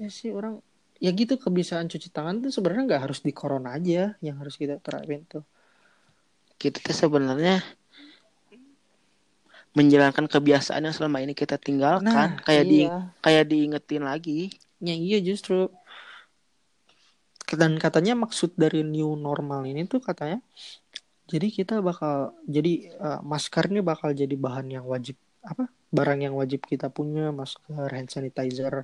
Ya 0.00 0.08
sih 0.08 0.32
orang 0.32 0.60
ya 1.00 1.10
gitu 1.12 1.36
kebiasaan 1.36 1.90
cuci 1.92 2.08
tangan 2.12 2.40
tuh 2.44 2.50
sebenarnya 2.54 2.82
nggak 2.88 3.02
harus 3.10 3.20
di 3.20 3.32
corona 3.34 3.76
aja 3.76 4.16
yang 4.24 4.36
harus 4.40 4.56
kita 4.56 4.80
terapin 4.80 5.24
tuh. 5.28 5.44
kita 6.54 6.80
tuh 6.80 6.96
sebenarnya 6.96 7.60
menjalankan 9.74 10.30
kebiasaan 10.30 10.86
yang 10.86 10.94
selama 10.94 11.18
ini 11.20 11.34
kita 11.34 11.58
tinggalkan 11.58 12.38
Nah, 12.38 12.42
kayak 12.46 12.64
di 12.64 12.86
iya. 12.86 13.10
kayak 13.20 13.44
diingetin 13.50 14.06
lagi 14.06 14.54
Ya 14.84 14.94
iya 14.94 15.18
justru 15.24 15.72
dan 17.60 17.72
katanya 17.84 18.12
maksud 18.24 18.50
dari 18.62 18.80
new 18.86 19.14
normal 19.18 19.60
ini 19.70 19.86
tuh 19.92 20.00
katanya 20.02 20.38
jadi 21.32 21.46
kita 21.56 21.74
bakal 21.80 22.36
jadi 22.46 22.72
eh, 22.94 23.20
masker 23.24 23.64
ini 23.72 23.80
bakal 23.80 24.10
jadi 24.12 24.34
bahan 24.36 24.66
yang 24.76 24.84
wajib 24.86 25.16
apa 25.44 25.68
barang 25.96 26.20
yang 26.26 26.34
wajib 26.40 26.60
kita 26.66 26.86
punya 26.92 27.30
masker 27.32 27.88
hand 27.94 28.10
sanitizer 28.12 28.74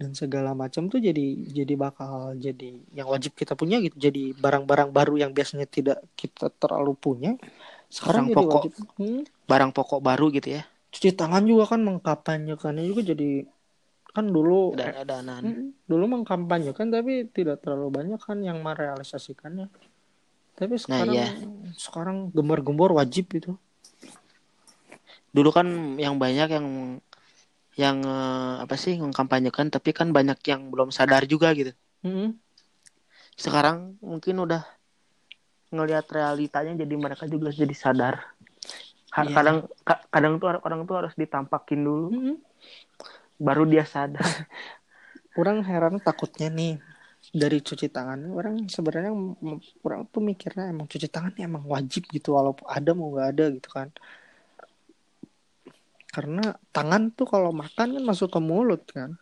dan 0.00 0.10
segala 0.16 0.50
macam 0.56 0.88
tuh 0.92 1.00
jadi 1.02 1.26
jadi 1.58 1.74
bakal 1.76 2.36
jadi 2.38 2.70
yang 2.98 3.08
wajib 3.12 3.32
kita 3.36 3.52
punya 3.60 3.76
gitu. 3.84 3.96
Jadi 4.00 4.32
barang-barang 4.36 4.90
baru 4.96 5.14
yang 5.22 5.32
biasanya 5.36 5.66
tidak 5.68 5.98
kita 6.16 6.48
terlalu 6.62 6.92
punya 6.96 7.30
sekarang 7.92 8.24
Barang 8.24 8.32
jadi 8.32 8.44
pokok. 8.48 8.64
wajib. 8.64 8.72
Hmm, 8.98 9.22
barang 9.50 9.70
pokok 9.76 10.00
baru 10.08 10.24
gitu 10.36 10.48
ya? 10.56 10.62
Cuci 10.92 11.10
tangan 11.20 11.44
juga 11.50 11.64
kan 11.76 11.80
mengkampanyekannya 11.84 12.84
juga 12.90 13.02
jadi 13.12 13.44
kan 14.12 14.24
dulu 14.26 14.74
dan 14.74 14.96
adanan 14.96 15.42
Mm, 15.44 15.70
dulu 15.86 16.04
mengkampanyekan 16.18 16.90
tapi 16.90 17.28
tidak 17.30 17.62
terlalu 17.62 17.88
banyak 17.94 18.18
kan 18.18 18.40
yang 18.42 18.58
merealisasikannya. 18.64 19.70
Tapi 20.58 20.74
sekarang 20.74 21.14
iya. 21.14 21.28
sekarang 21.78 22.34
gembar-gembor 22.34 22.90
wajib 22.96 23.30
itu. 23.32 23.54
dulu 25.30 25.52
kan 25.54 25.68
yang 26.00 26.16
banyak 26.18 26.48
yang 26.50 26.66
yang 27.78 28.02
eh, 28.02 28.54
apa 28.64 28.74
sih 28.74 28.98
mengkampanyekan 28.98 29.70
tapi 29.70 29.94
kan 29.94 30.10
banyak 30.10 30.40
yang 30.50 30.72
belum 30.72 30.90
sadar 30.90 31.28
juga 31.28 31.54
gitu 31.54 31.70
Mm, 32.02 32.38
sekarang 33.38 33.98
mungkin 34.02 34.38
udah 34.38 34.62
ngelihat 35.70 36.06
realitanya 36.10 36.74
jadi 36.82 36.94
mereka 36.94 37.26
juga 37.26 37.50
jadi 37.54 37.74
sadar 37.76 38.34
Iya. 39.18 39.34
kadang 39.34 39.58
ka- 39.82 40.04
kadang 40.14 40.38
tuh 40.38 40.46
orang, 40.46 40.62
orang 40.62 40.80
tuh 40.86 40.94
harus 40.94 41.14
ditampakin 41.18 41.80
dulu 41.82 42.08
mm. 42.14 42.36
Baru 43.38 43.64
dia 43.64 43.86
sadar. 43.86 44.22
Orang 45.40 45.62
heran 45.62 46.02
takutnya 46.02 46.50
nih 46.50 46.82
dari 47.34 47.58
cuci 47.60 47.90
tangan 47.90 48.30
orang 48.30 48.70
sebenarnya 48.70 49.12
orang 49.84 50.06
tuh 50.08 50.22
mikirnya 50.22 50.70
emang 50.70 50.86
cuci 50.86 51.10
tangan 51.10 51.34
ini 51.36 51.50
emang 51.50 51.66
wajib 51.66 52.08
gitu 52.08 52.32
walaupun 52.38 52.64
ada 52.70 52.90
mau 52.94 53.10
nggak 53.14 53.28
ada 53.36 53.44
gitu 53.54 53.68
kan. 53.70 53.88
Karena 56.08 56.56
tangan 56.72 57.12
tuh 57.14 57.26
kalau 57.28 57.54
makan 57.54 58.00
kan 58.00 58.02
masuk 58.02 58.32
ke 58.32 58.40
mulut 58.42 58.82
kan. 58.90 59.14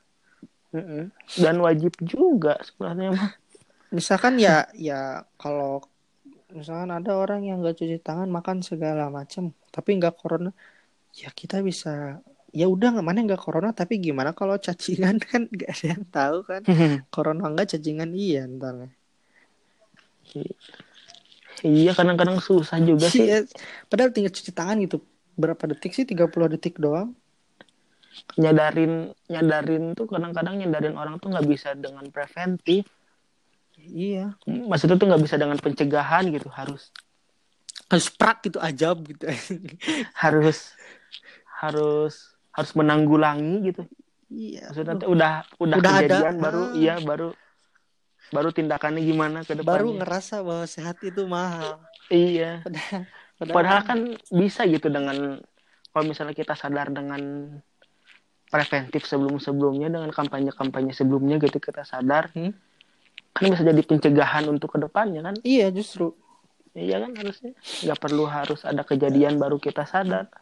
Dan 1.36 1.56
wajib 1.60 1.96
juga 2.00 2.60
sebenarnya 2.64 3.10
mah. 3.16 3.32
Misalkan 3.96 4.40
ya 4.40 4.70
ya 4.72 5.24
kalau 5.36 5.84
misalkan 6.52 6.94
ada 6.94 7.12
orang 7.18 7.42
yang 7.42 7.58
nggak 7.58 7.76
cuci 7.76 7.98
tangan 8.00 8.30
makan 8.30 8.62
segala 8.62 9.10
macam 9.10 9.50
tapi 9.74 9.98
nggak 9.98 10.14
corona 10.14 10.54
ya 11.10 11.28
kita 11.34 11.58
bisa 11.60 12.22
ya 12.56 12.66
udah 12.72 12.96
nggak 12.96 13.04
mana 13.04 13.20
nggak 13.28 13.42
corona 13.44 13.76
tapi 13.76 14.00
gimana 14.00 14.32
kalau 14.32 14.56
cacingan 14.56 15.20
kan? 15.20 15.44
Nggak 15.52 15.68
ada 15.76 15.86
yang 15.92 16.04
tahu 16.08 16.36
kan? 16.48 16.62
Corona 17.14 17.52
nggak 17.52 17.76
cacingan 17.76 18.16
iya 18.16 18.48
ntar. 18.48 18.88
Iya 21.60 21.92
kadang-kadang 21.92 22.40
susah 22.40 22.80
juga 22.80 23.12
sih. 23.12 23.28
Iya, 23.28 23.44
padahal 23.92 24.12
tinggal 24.12 24.32
cuci 24.32 24.52
tangan 24.56 24.80
gitu. 24.80 25.04
Berapa 25.36 25.68
detik 25.68 25.92
sih? 25.92 26.08
30 26.08 26.52
detik 26.56 26.80
doang. 26.80 27.12
Nyadarin 28.40 29.12
nyadarin 29.28 29.92
tuh 29.92 30.08
kadang-kadang 30.08 30.56
nyadarin 30.56 30.96
orang 30.96 31.20
tuh 31.20 31.28
nggak 31.32 31.48
bisa 31.48 31.76
dengan 31.76 32.08
preventif. 32.08 32.88
Iya. 33.76 34.32
Maksudnya 34.48 34.96
tuh 34.96 35.12
nggak 35.12 35.22
bisa 35.24 35.36
dengan 35.36 35.60
pencegahan 35.60 36.32
gitu 36.32 36.48
harus. 36.48 36.88
Harus 37.92 38.08
prak 38.08 38.48
gitu 38.48 38.60
aja 38.68 38.96
gitu. 38.96 39.24
Harus 40.16 40.72
harus 41.56 42.35
harus 42.56 42.72
menanggulangi 42.72 43.54
gitu. 43.68 43.82
Iya. 44.32 44.72
Maksudnya 44.72 44.94
tuh 44.98 45.08
udah 45.12 45.32
udah, 45.60 45.76
Udah 45.78 45.92
ada, 45.92 46.00
kejadian 46.02 46.36
baru 46.40 46.62
ah. 46.64 46.68
iya 46.74 46.94
baru 46.98 47.28
baru 48.34 48.48
tindakannya 48.50 49.02
gimana 49.04 49.38
ke 49.46 49.54
depannya. 49.54 49.70
Baru 49.70 49.88
ngerasa 50.00 50.42
bahwa 50.42 50.66
sehat 50.66 50.96
itu 51.04 51.22
mahal. 51.28 51.78
Iya. 52.10 52.64
Padahal, 53.36 53.52
padahal 53.52 53.80
kan 53.84 53.98
bisa 54.32 54.64
gitu 54.66 54.88
dengan 54.88 55.38
kalau 55.92 56.04
misalnya 56.08 56.32
kita 56.32 56.56
sadar 56.56 56.88
dengan 56.88 57.52
preventif 58.48 59.04
sebelum-sebelumnya 59.04 59.92
dengan 59.92 60.10
kampanye-kampanye 60.10 60.96
sebelumnya 60.96 61.36
gitu 61.42 61.60
kita 61.60 61.84
sadar 61.84 62.32
Hmm? 62.32 62.56
kan 63.36 63.52
bisa 63.52 63.68
jadi 63.68 63.84
pencegahan 63.84 64.48
untuk 64.48 64.72
ke 64.72 64.78
depannya 64.80 65.20
kan? 65.20 65.36
Iya 65.44 65.68
justru. 65.68 66.16
Iya 66.72 67.04
kan 67.04 67.12
harusnya. 67.20 67.52
Nggak 67.84 67.98
perlu 68.00 68.24
harus 68.24 68.64
ada 68.64 68.80
kejadian 68.80 69.36
baru 69.36 69.60
kita 69.60 69.84
sadar 69.84 70.32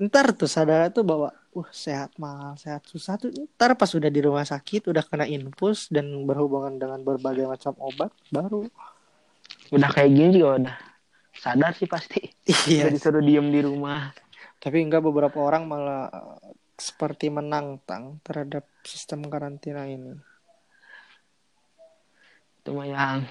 ntar 0.00 0.32
tuh 0.32 0.48
sadar 0.48 0.88
tuh 0.88 1.04
bahwa 1.04 1.30
uh 1.52 1.68
sehat 1.68 2.16
mahal 2.16 2.56
sehat 2.56 2.84
susah 2.88 3.20
tuh. 3.20 3.28
Ntar 3.56 3.76
pas 3.76 3.90
udah 3.92 4.08
di 4.08 4.20
rumah 4.24 4.44
sakit 4.44 4.88
udah 4.88 5.04
kena 5.04 5.28
infus 5.28 5.92
dan 5.92 6.08
berhubungan 6.24 6.80
dengan 6.80 7.04
berbagai 7.04 7.44
macam 7.44 7.76
obat 7.78 8.10
baru. 8.32 8.66
Udah 9.72 9.90
kayak 9.92 10.10
gini 10.12 10.40
juga 10.40 10.50
udah. 10.64 10.76
Sadar 11.32 11.72
sih 11.76 11.88
pasti. 11.88 12.20
Iya. 12.68 12.88
Udah 12.88 12.92
disuruh 12.96 13.24
diem 13.24 13.48
di 13.52 13.60
rumah. 13.60 14.12
Tapi 14.62 14.78
enggak 14.80 15.04
beberapa 15.04 15.42
orang 15.42 15.68
malah 15.68 16.08
eh, 16.08 16.54
seperti 16.76 17.28
menantang 17.28 18.20
terhadap 18.24 18.64
sistem 18.84 19.28
karantina 19.28 19.84
ini. 19.88 20.16
Itu 22.62 22.76
mah 22.76 22.86
yang 22.88 23.26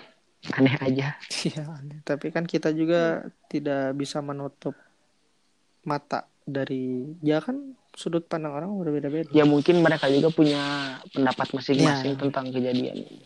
aneh 0.50 0.76
aja. 0.82 1.18
Iya, 1.48 1.66
aneh. 1.66 2.00
tapi 2.06 2.30
kan 2.30 2.46
kita 2.46 2.70
juga 2.70 3.26
tidak 3.50 3.98
bisa 3.98 4.22
menutup 4.22 4.78
mata 5.84 6.30
dari 6.44 7.16
ya 7.22 7.42
kan 7.42 7.76
sudut 7.92 8.24
pandang 8.26 8.56
orang 8.56 8.72
berbeda-beda. 8.80 9.30
ya 9.36 9.44
mungkin 9.44 9.84
mereka 9.84 10.08
juga 10.08 10.32
punya 10.32 10.62
pendapat 11.12 11.52
masing-masing 11.52 12.16
Ya. 12.16 12.20
tentang 12.20 12.46
kejadian 12.50 13.04
ini 13.04 13.20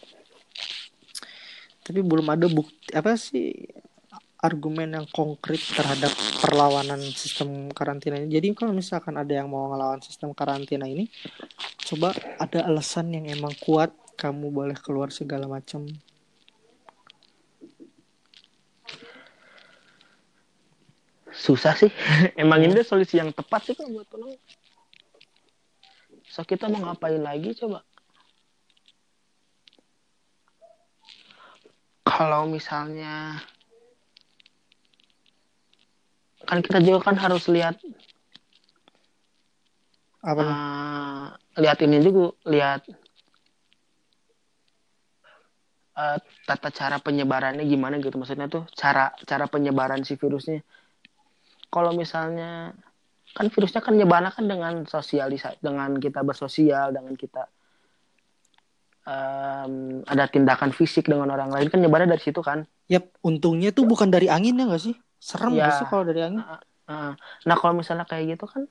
Tapi 1.85 2.01
belum 2.01 2.25
ada 2.33 2.49
bukti 2.49 2.89
apa 2.97 3.13
sih 3.13 3.53
argumen 4.41 4.93
yang 4.93 5.07
konkret 5.09 5.61
terhadap 5.61 6.09
perlawanan 6.41 7.01
sistem 7.01 7.69
karantina 7.73 8.17
ini. 8.21 8.29
Jadi 8.29 8.53
kalau 8.53 8.73
misalkan 8.73 9.17
ada 9.17 9.29
yang 9.33 9.49
mau 9.49 9.69
ngelawan 9.73 10.01
sistem 10.01 10.33
karantina 10.37 10.85
ini, 10.85 11.09
coba 11.85 12.13
ada 12.37 12.65
alasan 12.65 13.13
yang 13.13 13.25
emang 13.25 13.53
kuat 13.61 13.89
kamu 14.17 14.53
boleh 14.53 14.77
keluar 14.77 15.09
segala 15.09 15.49
macam. 15.49 15.85
Susah 21.35 21.73
sih. 21.77 21.91
Emang 22.41 22.63
ini 22.65 22.81
solusi 22.83 23.19
yang 23.21 23.31
tepat 23.35 23.61
sih 23.67 23.75
kalau 23.77 23.91
buat 24.01 24.09
orang 24.15 24.33
so 26.33 26.41
kita 26.43 26.65
mau 26.71 26.81
ngapain 26.83 27.21
lagi 27.21 27.55
coba? 27.55 27.79
Kalau 32.05 32.47
misalnya 32.47 33.41
kan 36.49 36.59
kita 36.65 36.77
juga 36.85 36.99
kan 37.11 37.15
harus 37.17 37.45
lihat 37.49 37.75
Apa 40.25 40.41
nih? 40.41 40.57
eh, 40.57 41.25
lihat 41.63 41.77
ini 41.85 41.97
juga 42.05 42.25
lihat 42.49 42.81
eh, 45.97 46.17
tata 46.47 46.69
cara 46.79 46.97
penyebarannya 47.05 47.63
gimana 47.65 47.95
gitu. 48.03 48.15
Maksudnya 48.21 48.47
tuh 48.51 48.63
cara 48.75 49.13
cara 49.29 49.45
penyebaran 49.53 50.01
si 50.07 50.13
virusnya 50.21 50.59
kalau 51.75 51.91
misalnya 51.91 52.71
kan 53.35 53.51
virusnya 53.51 53.83
kan 53.83 53.99
nyebarnya 53.99 54.31
kan 54.31 54.47
dengan 54.47 54.87
sosialisasi 54.87 55.59
dengan 55.59 55.91
kita 55.99 56.23
bersosial 56.23 56.95
dengan 56.95 57.11
kita 57.19 57.51
em, 59.03 59.99
ada 60.07 60.23
tindakan 60.31 60.71
fisik 60.71 61.11
dengan 61.11 61.27
orang 61.35 61.51
lain 61.51 61.67
kan 61.67 61.83
nyebarnya 61.83 62.15
dari 62.15 62.23
situ 62.23 62.39
kan 62.39 62.63
Yap, 62.87 63.11
untungnya 63.25 63.75
tuh 63.75 63.83
bukan 63.83 64.13
dari 64.13 64.29
angin 64.29 64.61
ya 64.61 64.69
nggak 64.69 64.83
sih? 64.87 64.93
Serem 65.17 65.57
Ya. 65.57 65.73
sih 65.73 65.89
kalau 65.89 66.05
dari 66.05 66.21
angin? 66.21 66.37
Nah, 66.85 67.17
nah 67.17 67.55
kalau 67.57 67.73
misalnya 67.73 68.05
kayak 68.05 68.37
gitu 68.37 68.45
kan 68.45 68.69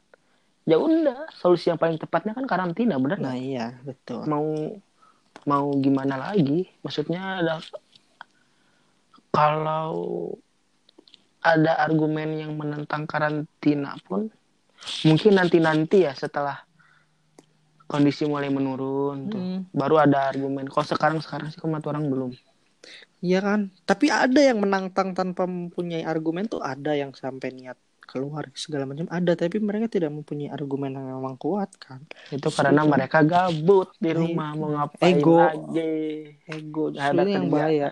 ya 0.64 0.80
udah 0.80 1.28
solusi 1.34 1.68
yang 1.68 1.76
paling 1.76 1.98
tepatnya 2.00 2.32
kan 2.32 2.46
karantina 2.48 2.96
bener 2.96 3.20
nggak? 3.20 3.34
Nah 3.34 3.36
iya, 3.36 3.66
betul. 3.84 4.24
mau 4.30 4.46
mau 5.44 5.66
gimana 5.76 6.16
lagi 6.16 6.70
maksudnya 6.80 7.42
ada 7.42 7.58
kalau 9.34 9.90
ada 11.44 11.76
argumen 11.76 12.40
yang 12.40 12.56
menentang 12.56 13.04
karantina 13.04 13.94
pun 14.08 14.32
mungkin 15.04 15.32
nanti 15.36 15.60
nanti 15.60 16.08
ya 16.08 16.16
setelah 16.16 16.64
kondisi 17.84 18.24
mulai 18.24 18.48
menurun 18.48 19.18
tuh 19.28 19.38
Hmm. 19.40 19.60
baru 19.70 20.00
ada 20.00 20.32
argumen. 20.32 20.66
Kalau 20.66 20.86
sekarang 20.88 21.20
sekarang 21.20 21.52
sih 21.52 21.60
kematu 21.60 21.92
orang 21.92 22.08
belum. 22.08 22.32
Iya 23.20 23.40
kan? 23.40 23.60
Tapi 23.84 24.12
ada 24.12 24.40
yang 24.40 24.60
menantang 24.60 25.12
tanpa 25.12 25.44
mempunyai 25.44 26.04
argumen 26.04 26.44
tuh 26.44 26.60
ada 26.60 26.92
yang 26.92 27.12
sampai 27.16 27.52
niat 27.52 27.76
keluar 28.04 28.52
segala 28.52 28.84
macam 28.84 29.08
ada. 29.08 29.32
Tapi 29.32 29.56
mereka 29.60 29.88
tidak 29.88 30.12
mempunyai 30.12 30.52
argumen 30.52 30.96
yang 30.96 31.06
memang 31.08 31.36
kuat 31.40 31.72
kan? 31.80 32.04
Itu 32.28 32.52
karena 32.52 32.84
mereka 32.84 33.24
gabut 33.24 33.92
di 33.96 34.12
rumah 34.12 34.52
mau 34.52 34.68
ngapain 34.76 35.16
Ego. 35.20 35.40
lagi? 35.40 35.92
Ego. 36.44 36.84
Justru 36.92 37.20
ada 37.20 37.24
yang 37.24 37.48
bahaya 37.48 37.88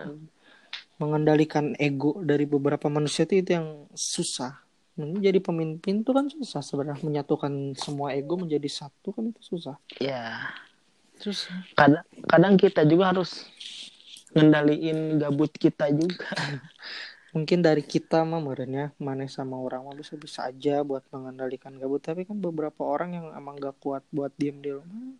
mengendalikan 1.01 1.73
ego 1.81 2.21
dari 2.21 2.45
beberapa 2.45 2.89
manusia 2.89 3.25
itu, 3.25 3.41
itu 3.41 3.51
yang 3.57 3.89
susah. 3.93 4.61
Menjadi 4.93 5.41
pemimpin 5.41 6.05
tuh 6.05 6.13
kan 6.13 6.29
susah 6.29 6.61
sebenarnya. 6.61 7.01
Menyatukan 7.01 7.73
semua 7.77 8.13
ego 8.13 8.37
menjadi 8.37 8.69
satu 8.69 9.09
kan 9.13 9.29
itu 9.29 9.41
susah. 9.41 9.75
Ya. 9.97 10.53
Terus? 11.17 11.49
Kadang 11.73 12.05
kadang 12.29 12.53
kita 12.59 12.85
juga 12.85 13.09
harus 13.09 13.49
ngendaliin 14.37 15.17
gabut 15.17 15.49
kita 15.49 15.89
juga. 15.89 16.29
Mungkin 17.33 17.65
dari 17.65 17.81
kita 17.81 18.21
mah 18.21 18.37
merenya 18.37 18.93
mana 19.01 19.25
sama 19.25 19.57
orang 19.57 19.89
mah 19.89 19.97
bisa 19.97 20.13
bisa 20.13 20.45
aja 20.45 20.85
buat 20.85 21.01
mengendalikan 21.09 21.73
gabut. 21.81 22.05
Tapi 22.05 22.29
kan 22.29 22.37
beberapa 22.37 22.85
orang 22.85 23.17
yang 23.17 23.25
emang 23.33 23.57
gak 23.57 23.81
kuat 23.81 24.05
buat 24.13 24.29
diem 24.37 24.61
di 24.61 24.69
rumah 24.69 25.17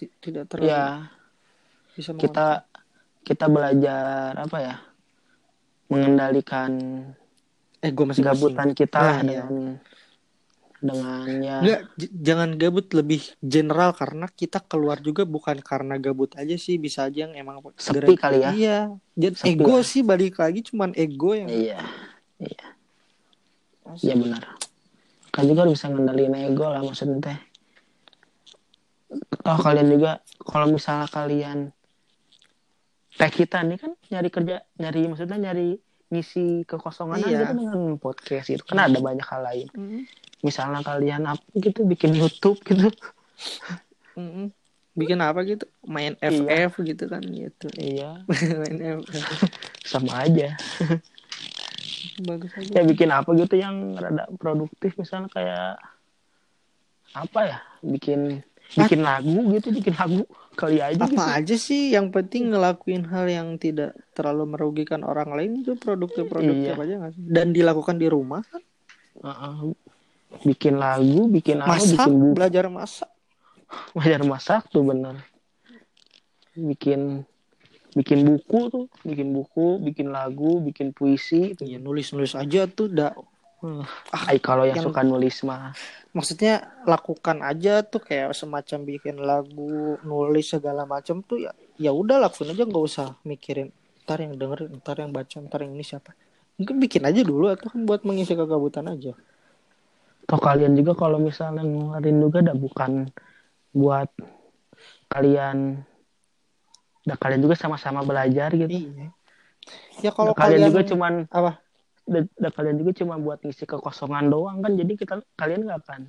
ti- 0.00 0.12
tidak 0.22 0.48
terlalu 0.48 0.72
ya. 0.72 0.88
bisa 1.92 2.10
kita 2.16 2.46
kita 3.26 3.46
belajar 3.50 4.32
apa 4.38 4.56
ya 4.62 4.76
mengendalikan 5.90 6.72
ego 7.82 8.02
masing-masing 8.06 8.24
gabutan 8.24 8.68
kita 8.72 9.00
Nah, 9.00 9.18
iya. 9.26 9.44
dengan 9.44 9.66
dengan 10.80 11.24
ya 11.44 11.56
Nggak, 11.60 11.80
jangan 12.08 12.50
gabut 12.56 12.86
lebih 12.96 13.20
general 13.44 13.92
karena 13.92 14.26
kita 14.32 14.64
keluar 14.64 14.96
juga 15.04 15.28
bukan 15.28 15.60
karena 15.60 16.00
gabut 16.00 16.32
aja 16.40 16.56
sih 16.56 16.80
bisa 16.80 17.04
aja 17.04 17.28
yang 17.28 17.36
emang 17.36 17.60
Sepi 17.76 18.16
kali 18.16 18.40
ya. 18.40 18.50
Iya, 18.56 18.78
jadi 19.12 19.34
Sepi 19.36 19.60
ego 19.60 19.76
lah. 19.76 19.84
sih 19.84 20.00
balik 20.00 20.40
lagi 20.40 20.64
cuman 20.64 20.96
ego 20.96 21.36
yang 21.36 21.52
iya 21.52 21.84
iya 22.40 22.66
iya 24.00 24.14
benar 24.16 24.56
kan 25.30 25.44
juga 25.44 25.68
bisa 25.68 25.92
ngendaliin 25.92 26.34
ego 26.48 26.64
lah 26.70 26.80
maksudnya 26.80 27.18
teh 27.20 27.38
toh 29.42 29.58
kalian 29.58 29.88
juga 29.90 30.22
kalau 30.46 30.70
misalnya 30.70 31.10
kalian 31.10 31.58
kayak 33.20 33.34
kita 33.36 33.60
nih 33.60 33.76
kan 33.76 33.92
nyari 34.08 34.28
kerja 34.32 34.56
nyari 34.80 35.00
maksudnya 35.04 35.36
nyari 35.36 35.76
ngisi 36.10 36.64
kekosongan 36.64 37.20
Iya. 37.22 37.44
aja 37.44 37.54
dengan 37.54 38.00
podcast 38.00 38.48
gitu. 38.48 38.64
Kan 38.64 38.80
ada 38.80 38.96
banyak 38.98 39.22
hal 39.22 39.44
lain. 39.46 39.68
Mm, 39.76 40.02
misalnya 40.42 40.80
kalian 40.80 41.22
apa 41.28 41.44
gitu 41.54 41.84
bikin 41.84 42.16
YouTube 42.16 42.58
gitu. 42.64 42.88
Mm, 44.16 44.24
mm. 44.26 44.46
bikin 44.98 45.18
apa 45.22 45.38
gitu? 45.46 45.68
Main 45.86 46.18
Iya. 46.18 46.32
FF 46.66 46.82
gitu 46.82 47.04
kan 47.06 47.22
gitu. 47.22 47.68
Iya. 47.78 48.24
Main 48.64 49.04
FF 49.04 49.28
sama 49.86 50.26
aja. 50.26 50.56
Bagus 52.26 52.50
aja. 52.58 52.72
Ya 52.74 52.82
bikin 52.82 53.12
apa 53.12 53.30
gitu 53.38 53.54
yang 53.54 53.94
rada 53.94 54.26
produktif. 54.34 54.98
Misalnya 54.98 55.30
kayak 55.30 55.78
apa 57.14 57.40
ya? 57.46 57.58
Bikin 57.86 58.42
bikin 58.70 59.02
lagu 59.02 59.34
gitu 59.50 59.68
bikin 59.74 59.94
lagu 59.98 60.22
kali 60.54 60.78
aja 60.78 61.02
apa 61.02 61.10
gitu. 61.10 61.22
aja 61.42 61.56
sih 61.58 61.82
yang 61.90 62.14
penting 62.14 62.54
ngelakuin 62.54 63.02
hal 63.10 63.26
yang 63.26 63.58
tidak 63.58 63.96
terlalu 64.14 64.46
merugikan 64.54 65.02
orang 65.02 65.32
lain 65.34 65.66
itu 65.66 65.74
produktif 65.74 66.30
produktif 66.30 66.74
Iya. 66.78 66.84
aja 66.86 66.94
nggak 67.02 67.12
sih? 67.16 67.22
Dan 67.26 67.50
dilakukan 67.50 67.96
di 67.98 68.06
rumah 68.06 68.42
kan? 68.46 68.62
Bikin 70.46 70.78
lagu 70.78 71.26
bikin 71.26 71.58
apa 71.58 71.82
bikin 71.82 71.98
buku. 72.14 72.36
belajar 72.38 72.64
masak. 72.70 73.10
Belajar 73.98 74.22
masak 74.22 74.62
tuh 74.70 74.82
bener. 74.86 75.18
Bikin 76.54 77.26
bikin 77.90 78.22
buku 78.22 78.60
tuh 78.70 78.86
bikin 79.02 79.34
buku 79.34 79.82
bikin 79.82 80.14
lagu 80.14 80.62
bikin 80.62 80.94
puisi 80.94 81.58
tuh. 81.58 81.66
ya 81.66 81.82
nulis 81.82 82.14
nulis 82.14 82.38
aja 82.38 82.70
tuh 82.70 82.86
dah 82.86 83.10
Hmm. 83.60 83.84
Ay, 84.12 84.40
kalau 84.40 84.64
yang, 84.64 84.80
yang- 84.80 84.86
suka 84.88 85.04
nulis 85.04 85.44
mah. 85.44 85.76
Maksudnya 86.16 86.66
lakukan 86.88 87.44
aja 87.44 87.84
tuh 87.86 88.02
kayak 88.02 88.34
semacam 88.34 88.78
bikin 88.82 89.20
lagu 89.20 90.00
nulis 90.02 90.50
segala 90.50 90.82
macam 90.88 91.22
tuh 91.22 91.46
ya 91.46 91.52
ya 91.78 91.94
udah 91.94 92.18
lakuin 92.18 92.50
aja 92.50 92.66
nggak 92.66 92.84
usah 92.84 93.14
mikirin 93.22 93.70
ntar 94.02 94.18
yang 94.20 94.34
denger 94.34 94.66
ntar 94.82 94.98
yang 94.98 95.14
baca 95.14 95.36
ntar 95.38 95.62
yang 95.62 95.76
ini 95.76 95.84
siapa. 95.86 96.16
Mungkin 96.58 96.76
bikin 96.82 97.06
aja 97.06 97.20
dulu 97.22 97.46
atau 97.52 97.70
kan 97.70 97.86
buat 97.86 98.02
mengisi 98.02 98.34
kegabutan 98.34 98.90
aja. 98.90 99.14
Toh 100.26 100.40
kalian 100.40 100.74
juga 100.74 100.98
kalau 100.98 101.22
misalnya 101.22 101.62
ngeluarin 101.62 102.18
juga 102.18 102.38
dah 102.42 102.56
bukan 102.58 103.06
buat 103.70 104.10
kalian 105.06 105.78
dah 107.06 107.16
kalian 107.16 107.40
juga 107.44 107.54
sama-sama 107.54 108.02
belajar 108.02 108.50
gitu. 108.56 108.72
Iya. 108.72 109.14
Ya 110.00 110.10
kalau 110.10 110.32
Dah 110.34 110.42
kalian 110.42 110.58
kalian, 110.58 110.70
juga 110.74 110.82
cuman 110.90 111.12
apa 111.30 111.60
dah 112.10 112.50
kalian 112.50 112.82
juga 112.82 112.90
cuma 112.98 113.14
buat 113.22 113.38
ngisi 113.46 113.70
kekosongan 113.70 114.26
doang 114.26 114.58
kan 114.66 114.74
jadi 114.74 114.92
kita 114.98 115.14
kalian 115.38 115.62
nggak 115.70 115.80
akan 115.86 116.02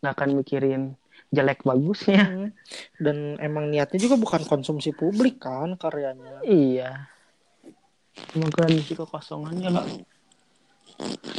nggak 0.00 0.12
akan 0.16 0.30
mikirin 0.40 0.82
jelek 1.34 1.66
bagusnya. 1.66 2.24
Hmm. 2.24 2.50
dan 3.02 3.36
emang 3.42 3.68
niatnya 3.68 3.98
juga 3.98 4.16
bukan 4.16 4.46
konsumsi 4.46 4.94
publik 4.94 5.42
kan 5.42 5.74
karyanya. 5.74 6.40
Iya. 6.46 7.10
Cuma 8.30 8.46
kalian 8.50 8.78
ngisi 8.78 8.94
kekosongannya 8.94 9.70
lah. 9.70 9.84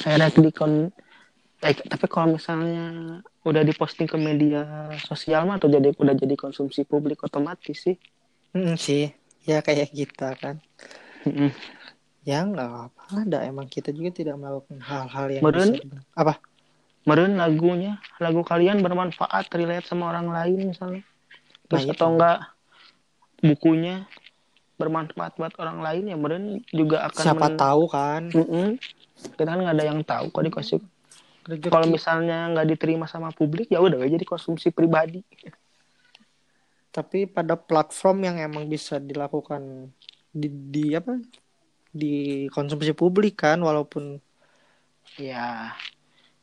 Saya 0.03 0.27
di 0.27 0.51
kon 0.51 0.91
eh, 1.63 1.73
tapi 1.73 2.05
kalau 2.11 2.35
misalnya 2.35 3.19
udah 3.47 3.63
diposting 3.63 4.05
ke 4.09 4.19
media 4.19 4.91
sosial 4.99 5.47
mah 5.47 5.55
atau 5.55 5.71
jadi 5.71 5.95
udah 5.95 6.15
jadi 6.17 6.35
konsumsi 6.35 6.83
publik 6.83 7.23
otomatis 7.23 7.79
sih. 7.79 7.95
Hmm, 8.51 8.75
sih. 8.75 9.15
Ya 9.47 9.63
kayak 9.63 9.95
kita 9.95 10.35
kan. 10.35 10.59
Ya 12.25 12.41
nggak 12.41 12.71
apa 12.89 13.03
ada 13.21 13.45
emang 13.45 13.69
kita 13.69 13.93
juga 13.93 14.09
tidak 14.09 14.35
melakukan 14.41 14.81
hal-hal 14.81 15.25
yang 15.29 15.43
Meren? 15.45 15.69
bisa 15.77 15.85
apa? 16.17 16.33
Meren 17.05 17.37
lagunya. 17.37 18.01
Lagu 18.17 18.41
kalian 18.41 18.81
bermanfaat 18.81 19.45
relate 19.53 19.85
sama 19.85 20.09
orang 20.09 20.33
lain 20.33 20.73
misalnya. 20.73 21.05
Terus 21.69 21.85
Nah, 21.85 21.93
atau 21.93 22.07
enggak 22.17 22.39
bukunya 23.45 24.09
bermanfaat 24.81 25.37
buat 25.37 25.53
orang 25.61 25.79
lain 25.85 26.03
ya 26.11 26.17
meren 26.17 26.45
juga 26.73 27.05
akan 27.07 27.23
siapa 27.23 27.47
men- 27.47 27.59
tahu 27.61 27.83
kan. 27.87 28.21
Mm-mm. 28.33 28.67
kita 29.15 29.47
kan 29.47 29.57
nggak 29.63 29.75
ada 29.79 29.85
yang 29.87 30.01
tahu 30.03 30.27
kok 30.27 30.43
dikasih 30.43 30.79
kalau 31.69 31.87
misalnya 31.87 32.51
nggak 32.51 32.67
diterima 32.73 33.05
sama 33.05 33.29
publik 33.29 33.69
ya 33.69 33.77
udah 33.79 34.01
jadi 34.01 34.25
konsumsi 34.25 34.73
pribadi. 34.73 35.21
Tapi 36.89 37.29
pada 37.29 37.53
platform 37.53 38.17
yang 38.25 38.37
emang 38.41 38.65
bisa 38.65 38.97
dilakukan 38.97 39.91
di, 40.33 40.47
di 40.49 40.85
apa 40.97 41.15
di 41.95 42.45
konsumsi 42.51 42.91
publik 42.91 43.39
kan 43.39 43.55
walaupun 43.63 44.19
ya 45.15 45.71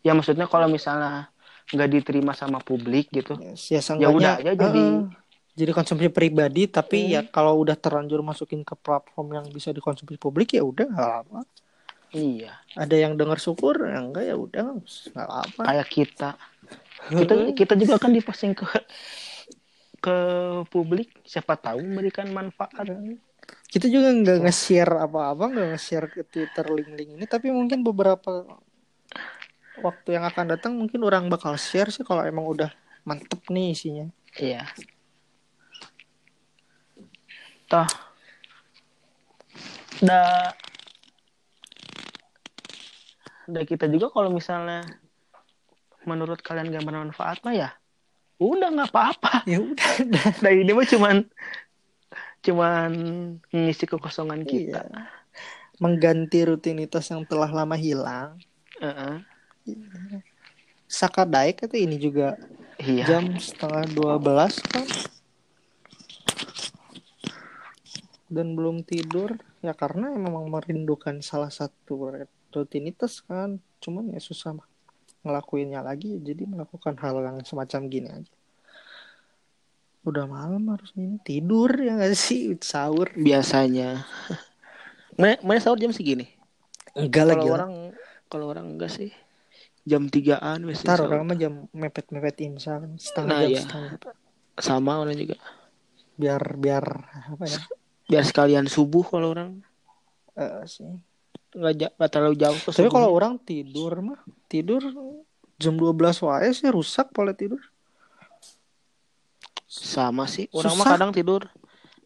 ya 0.01 0.13
maksudnya 0.17 0.49
kalau 0.49 0.65
misalnya 0.67 1.29
nggak 1.69 1.91
diterima 1.93 2.33
sama 2.33 2.59
publik 2.65 3.13
gitu 3.13 3.37
ya 3.69 3.81
seenggaknya 3.85 4.17
udah 4.17 4.35
aja 4.41 4.53
jadi- 4.57 4.97
eh, 4.97 5.21
jadi 5.53 5.71
konsumsi 5.77 6.09
pribadi 6.09 6.65
tapi 6.65 7.13
Hmm. 7.13 7.13
ya 7.13 7.21
kalau 7.29 7.61
udah 7.61 7.77
terlanjur 7.77 8.25
masukin 8.25 8.65
ke 8.65 8.73
platform 8.73 9.37
yang 9.37 9.47
bisa 9.53 9.69
dikonsumsi 9.71 10.17
publik 10.17 10.57
ya 10.57 10.65
udah 10.65 10.89
nggak 10.89 11.15
apa 11.29 11.41
iya. 12.13 12.57
Ada 12.73 12.97
yang 12.97 13.17
dengar 13.17 13.37
syukur 13.37 13.77
ya 13.85 14.01
enggak 14.01 14.25
ya 14.25 14.37
udah 14.37 14.81
nggak 14.81 15.29
apa 15.29 15.61
kayak 15.69 15.89
kita. 15.89 16.31
Kita 17.13 17.35
kita 17.53 17.73
juga 17.77 17.97
kan 18.01 18.13
diposting 18.13 18.53
ke 18.57 18.65
ke 20.03 20.17
publik 20.69 21.13
siapa 21.23 21.55
tahu 21.55 21.81
memberikan 21.85 22.29
manfaat 22.33 22.89
kita 23.73 23.89
juga 23.89 24.13
nggak 24.13 24.39
nge-share 24.45 25.01
apa-apa 25.01 25.45
nggak 25.49 25.69
nge-share 25.73 26.07
ke 26.13 26.21
Twitter 26.29 26.69
link-link 26.69 27.17
ini 27.17 27.25
tapi 27.25 27.49
mungkin 27.49 27.81
beberapa 27.81 28.45
waktu 29.81 30.09
yang 30.21 30.29
akan 30.29 30.53
datang 30.53 30.77
mungkin 30.77 31.01
orang 31.09 31.33
bakal 31.33 31.57
share 31.57 31.89
sih 31.89 32.05
kalau 32.05 32.21
emang 32.21 32.45
udah 32.45 32.71
mantep 33.09 33.41
nih 33.49 33.73
isinya. 33.73 34.07
Iya. 34.37 34.69
Toh. 37.67 37.89
Da. 40.05 40.53
Da 43.49 43.61
kita 43.65 43.89
juga 43.89 44.13
kalau 44.13 44.29
misalnya 44.31 44.85
menurut 46.05 46.45
kalian 46.45 46.71
gak 46.75 46.85
bermanfaat 46.85 47.41
mah 47.47 47.55
ya 47.55 47.71
udah 48.43 48.69
nggak 48.75 48.91
apa-apa. 48.91 49.47
Ya 49.47 49.63
udah. 49.63 49.91
Dah. 50.13 50.29
nah 50.43 50.51
ini 50.51 50.75
mah 50.75 50.87
cuman 50.87 51.23
cuman 52.43 52.91
ngisi 53.55 53.85
kekosongan 53.87 54.43
kita. 54.43 54.83
Iya. 54.91 55.07
mengganti 55.83 56.47
rutinitas 56.47 57.11
yang 57.11 57.27
telah 57.27 57.51
lama 57.51 57.75
hilang. 57.75 58.39
Heeh. 58.79 59.19
Sakadaik 60.87 61.67
itu 61.67 61.75
ini 61.75 61.99
juga. 61.99 62.39
Iya. 62.79 63.03
Jam 63.19 63.35
setengah 63.35 63.91
12 63.91 64.63
kan? 64.63 64.87
Dan 68.31 68.55
belum 68.55 68.87
tidur. 68.87 69.35
Ya 69.59 69.75
karena 69.75 70.15
memang 70.15 70.47
merindukan 70.47 71.19
salah 71.19 71.51
satu 71.51 72.15
rutinitas 72.55 73.19
kan. 73.27 73.59
Cuman 73.83 74.15
ya 74.15 74.23
susah 74.23 74.55
ngelakuinnya 75.27 75.83
lagi. 75.83 76.15
Jadi 76.23 76.47
melakukan 76.47 76.95
hal 77.03 77.27
yang 77.27 77.43
semacam 77.43 77.81
gini 77.91 78.07
aja 78.07 78.35
udah 80.03 80.25
malam 80.27 80.67
harus 80.75 80.91
ini 80.99 81.19
tidur 81.23 81.71
ya 81.79 81.95
nggak 81.95 82.15
sih? 82.19 82.59
Sahur 82.59 83.09
biasanya. 83.15 84.03
Mana 85.15 85.39
mana 85.47 85.59
sahur 85.63 85.79
jam 85.79 85.95
segini? 85.95 86.27
Enggak 86.99 87.25
lagi 87.31 87.47
kalau 87.47 87.55
orang 87.55 87.73
kalau 88.27 88.47
orang 88.51 88.67
enggak 88.77 88.91
sih. 88.91 89.11
Jam 89.83 90.07
tigaan 90.07 90.63
biasanya 90.63 90.95
ntar 90.95 91.01
orang 91.07 91.23
mah 91.27 91.37
jam 91.39 91.53
mepet 91.75 92.07
mepet 92.15 92.37
imsak 92.47 92.87
setengah 92.99 93.29
Nah, 93.31 93.39
jam 93.43 93.51
iya. 93.51 93.61
setengah. 93.63 93.91
Sama 94.59 94.93
orang 95.03 95.17
juga. 95.19 95.37
Biar 96.15 96.43
biar 96.55 96.85
apa 97.35 97.45
ya? 97.49 97.59
Biar 98.07 98.25
sekalian 98.27 98.67
subuh 98.69 99.03
kalau 99.07 99.35
orang. 99.35 99.59
Eh, 100.39 100.67
sih. 100.71 100.87
Nggak 101.53 101.73
ja- 101.79 101.95
nggak 101.99 102.11
terlalu 102.11 102.37
jauh 102.39 102.59
Tapi 102.63 102.89
kalau 102.91 103.11
orang 103.13 103.37
tidur 103.43 103.93
mah 104.01 104.21
tidur 104.49 104.81
jam 105.61 105.75
12 105.77 106.19
wae 106.25 106.49
sih 106.51 106.69
rusak 106.71 107.11
pola 107.11 107.35
tidur. 107.35 107.61
Sama 109.73 110.29
sih 110.29 110.53
orang 110.53 110.77
mah 110.77 110.85
kadang 110.85 111.11
tidur 111.17 111.49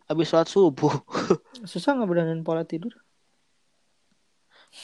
habis 0.06 0.30
sholat 0.30 0.46
subuh 0.46 0.94
Susah 1.70 1.98
nggak 1.98 2.06
berdanin 2.06 2.46
pola 2.46 2.62
tidur? 2.62 2.94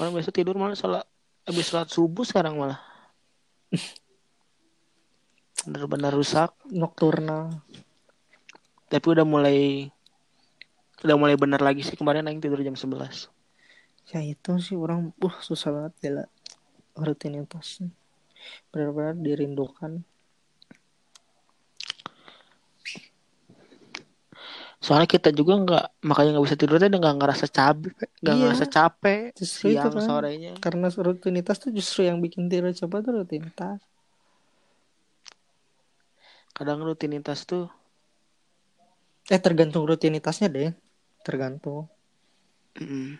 orang 0.02 0.18
biasa 0.18 0.34
tidur 0.34 0.58
malah 0.58 0.74
sholat 0.74 1.06
habis 1.46 1.70
sholat 1.70 1.86
subuh 1.86 2.26
sekarang 2.26 2.58
malah 2.58 2.80
benar-benar 5.68 6.10
rusak 6.10 6.50
Nocturnal. 6.74 7.62
tapi 8.90 9.06
udah 9.06 9.22
mulai 9.22 9.58
udah 11.06 11.14
mulai 11.14 11.38
benar 11.38 11.62
lagi 11.62 11.86
sih 11.86 11.94
kemarin 11.94 12.26
aing 12.26 12.42
tidur 12.42 12.58
jam 12.66 12.74
11 12.74 13.30
Ya 14.10 14.18
itu 14.18 14.58
sih 14.58 14.74
orang 14.74 15.14
uh 15.22 15.36
susah 15.38 15.70
banget 15.70 15.92
gila 16.02 16.24
rutinitasnya. 16.98 17.94
Benar-benar 18.74 19.14
dirindukan. 19.14 20.02
Soalnya 24.84 25.08
kita 25.14 25.28
juga 25.38 25.52
nggak 25.64 25.84
makanya 26.08 26.28
nggak 26.34 26.46
bisa 26.46 26.58
tidur 26.60 26.76
tadi 26.82 26.94
nggak 27.02 27.16
ngerasa 27.20 27.46
capek 27.58 28.08
nggak 28.22 28.36
Iya. 28.36 28.42
ngerasa 28.42 28.66
capek 28.76 29.22
Justru 29.38 29.66
itu 29.76 29.88
siang 29.88 29.94
kan. 29.96 30.04
sorenya 30.08 30.52
Karena 30.62 30.86
rutinitas 31.06 31.56
tuh 31.62 31.70
justru 31.78 32.00
yang 32.08 32.18
bikin 32.24 32.44
tidur 32.50 32.72
coba 32.80 32.96
tuh 33.04 33.12
rutinitas. 33.20 33.80
kadang 36.56 36.80
rutinitas 36.86 37.44
tuh 37.50 37.64
Eh 39.34 39.40
tergantung 39.46 39.84
rutinitasnya 39.90 40.48
deh. 40.56 40.70
Tergantung. 41.26 41.82
mm, 42.80 43.18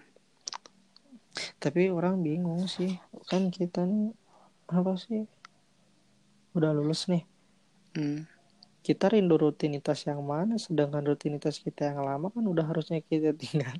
Tapi 1.62 1.82
orang 1.98 2.14
bingung 2.26 2.62
sih. 2.74 2.92
Kan 3.30 3.42
kita 3.56 3.80
nih 3.90 4.06
apa 4.78 4.92
sih? 5.04 5.22
Udah 6.56 6.70
lulus 6.76 7.08
nih. 7.10 7.22
mm. 7.96 8.31
Kita 8.82 9.14
rindu 9.14 9.38
rutinitas 9.38 10.04
yang 10.04 10.20
mana 10.26 10.58
sedangkan 10.58 11.06
rutinitas 11.06 11.62
kita 11.62 11.94
yang 11.94 12.02
lama 12.02 12.28
kan 12.34 12.42
udah 12.42 12.66
harusnya 12.66 12.98
kita 13.00 13.30
tinggal 13.42 13.72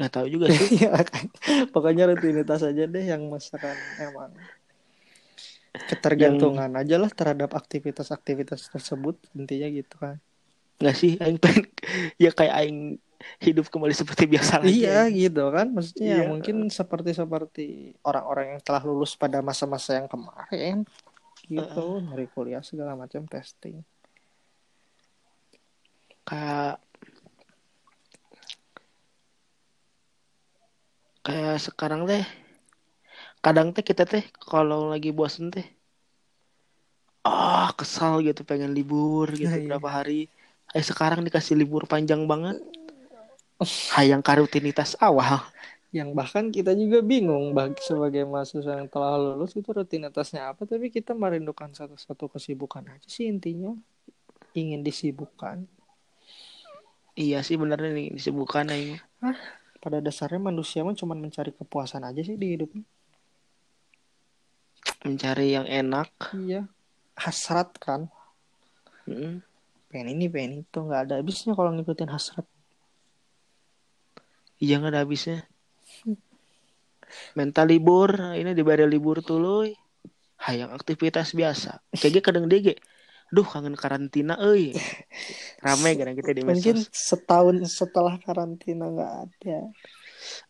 nggak 0.00 0.12
tahu 0.16 0.26
juga 0.32 0.48
sih 0.48 0.80
ya 0.80 0.96
kan 1.04 1.28
pokoknya 1.76 2.08
rutinitas 2.08 2.64
aja 2.64 2.88
deh 2.88 3.04
yang 3.04 3.20
masakan 3.28 3.76
emang 4.00 4.32
ketergantungan 5.86 6.72
aja 6.72 6.96
lah 6.96 7.12
terhadap 7.12 7.52
aktivitas-aktivitas 7.52 8.72
tersebut 8.72 9.20
intinya 9.36 9.68
gitu 9.68 9.94
kan 10.00 10.16
nggak 10.80 10.96
sih 10.96 11.20
aing 11.20 11.36
pengen 11.36 11.68
ya 12.22 12.32
kayak 12.32 12.54
aing 12.64 12.96
hidup 13.36 13.68
kembali 13.68 13.92
seperti 13.92 14.24
biasa 14.24 14.64
lagi. 14.64 14.80
Iya 14.80 15.04
ya. 15.04 15.12
gitu 15.12 15.52
kan 15.52 15.68
maksudnya 15.68 16.24
Iya. 16.24 16.32
mungkin 16.32 16.56
seperti 16.72 17.12
seperti 17.12 17.66
orang-orang 18.00 18.56
yang 18.56 18.60
telah 18.64 18.80
lulus 18.80 19.12
pada 19.12 19.44
masa-masa 19.44 20.00
yang 20.00 20.08
kemarin 20.08 20.88
gitu 21.50 21.86
dari 22.06 22.26
kuliah 22.30 22.62
segala 22.62 22.94
macam 22.94 23.26
testing. 23.26 23.82
Kayak 26.22 26.78
kayak 31.26 31.58
sekarang 31.58 32.06
teh 32.06 32.24
kadang 33.44 33.74
teh 33.74 33.82
kita 33.84 34.06
teh 34.06 34.24
kalau 34.38 34.88
lagi 34.88 35.10
bosen 35.10 35.50
teh 35.50 35.66
ah 37.26 37.68
kesal 37.76 38.24
gitu 38.24 38.46
pengen 38.48 38.72
libur 38.72 39.28
gitu 39.36 39.50
Nah, 39.50 39.60
iya. 39.60 39.66
berapa 39.76 39.88
hari. 39.90 40.30
Eh 40.72 40.84
sekarang 40.86 41.20
dikasih 41.26 41.58
libur 41.58 41.84
panjang 41.84 42.24
banget. 42.24 42.56
Hayang 43.92 44.24
ke 44.24 44.32
rutinitas 44.40 44.96
awal 45.02 45.44
Yang 45.90 46.10
bahkan 46.14 46.54
kita 46.54 46.70
juga 46.78 47.02
bingung 47.02 47.50
bagi 47.50 47.82
sebagai 47.82 48.22
mahasiswa 48.22 48.78
yang 48.78 48.86
telah 48.86 49.18
lulus 49.18 49.58
itu 49.58 49.66
rutinitasnya 49.66 50.54
apa 50.54 50.62
tapi 50.62 50.86
kita 50.86 51.18
merindukan 51.18 51.74
satu-satu 51.74 52.30
kesibukan 52.30 52.86
aja 52.94 53.08
sih 53.10 53.26
intinya 53.26 53.74
ingin 54.54 54.86
disibukkan. 54.86 55.66
iya 57.18 57.42
sih 57.42 57.58
benernya 57.58 57.90
nih 57.90 58.08
disebutkan 58.14 58.70
aing 58.70 59.02
Pada 59.82 59.98
dasarnya 59.98 60.38
manusia 60.38 60.86
mah 60.86 60.94
cuma 60.94 61.18
mencari 61.18 61.50
kepuasan 61.50 62.06
aja 62.06 62.22
sih 62.22 62.38
di 62.38 62.54
hidupnya. 62.54 62.86
mencari 65.00 65.56
yang 65.56 65.66
enak 65.66 66.12
Iya. 66.36 66.68
Hasrat 67.16 67.72
kan. 67.80 68.06
Mm. 69.08 69.40
Pengen 69.90 70.08
ini, 70.12 70.26
pengen 70.30 70.52
itu. 70.62 70.78
Nggak 70.80 71.00
ada 71.08 71.14
habisnya 71.18 71.52
kalau 71.56 71.74
ngikutin 71.74 72.10
hasrat. 72.12 72.46
iya 74.60 74.76
nggak 74.76 74.92
ada 74.92 75.02
habisnya 75.02 75.48
mental 77.38 77.66
libur 77.72 78.10
ini 78.40 78.50
diberi 78.58 78.84
libur 78.88 79.18
tuluy 79.28 79.74
hayang 80.46 80.72
aktivitas 80.78 81.28
biasa 81.38 81.70
kayak 82.00 82.24
kadang 82.26 82.46
dege 82.52 82.74
duh 83.34 83.46
kangen 83.46 83.76
karantina 83.78 84.34
euy 84.42 84.74
rame 85.64 85.90
kadang 85.98 86.16
kita 86.18 86.30
di 86.36 86.42
Mungkin 86.48 86.76
setahun 86.90 87.56
setelah 87.78 88.14
karantina 88.24 88.84
nggak 88.94 89.12
ada. 89.24 89.58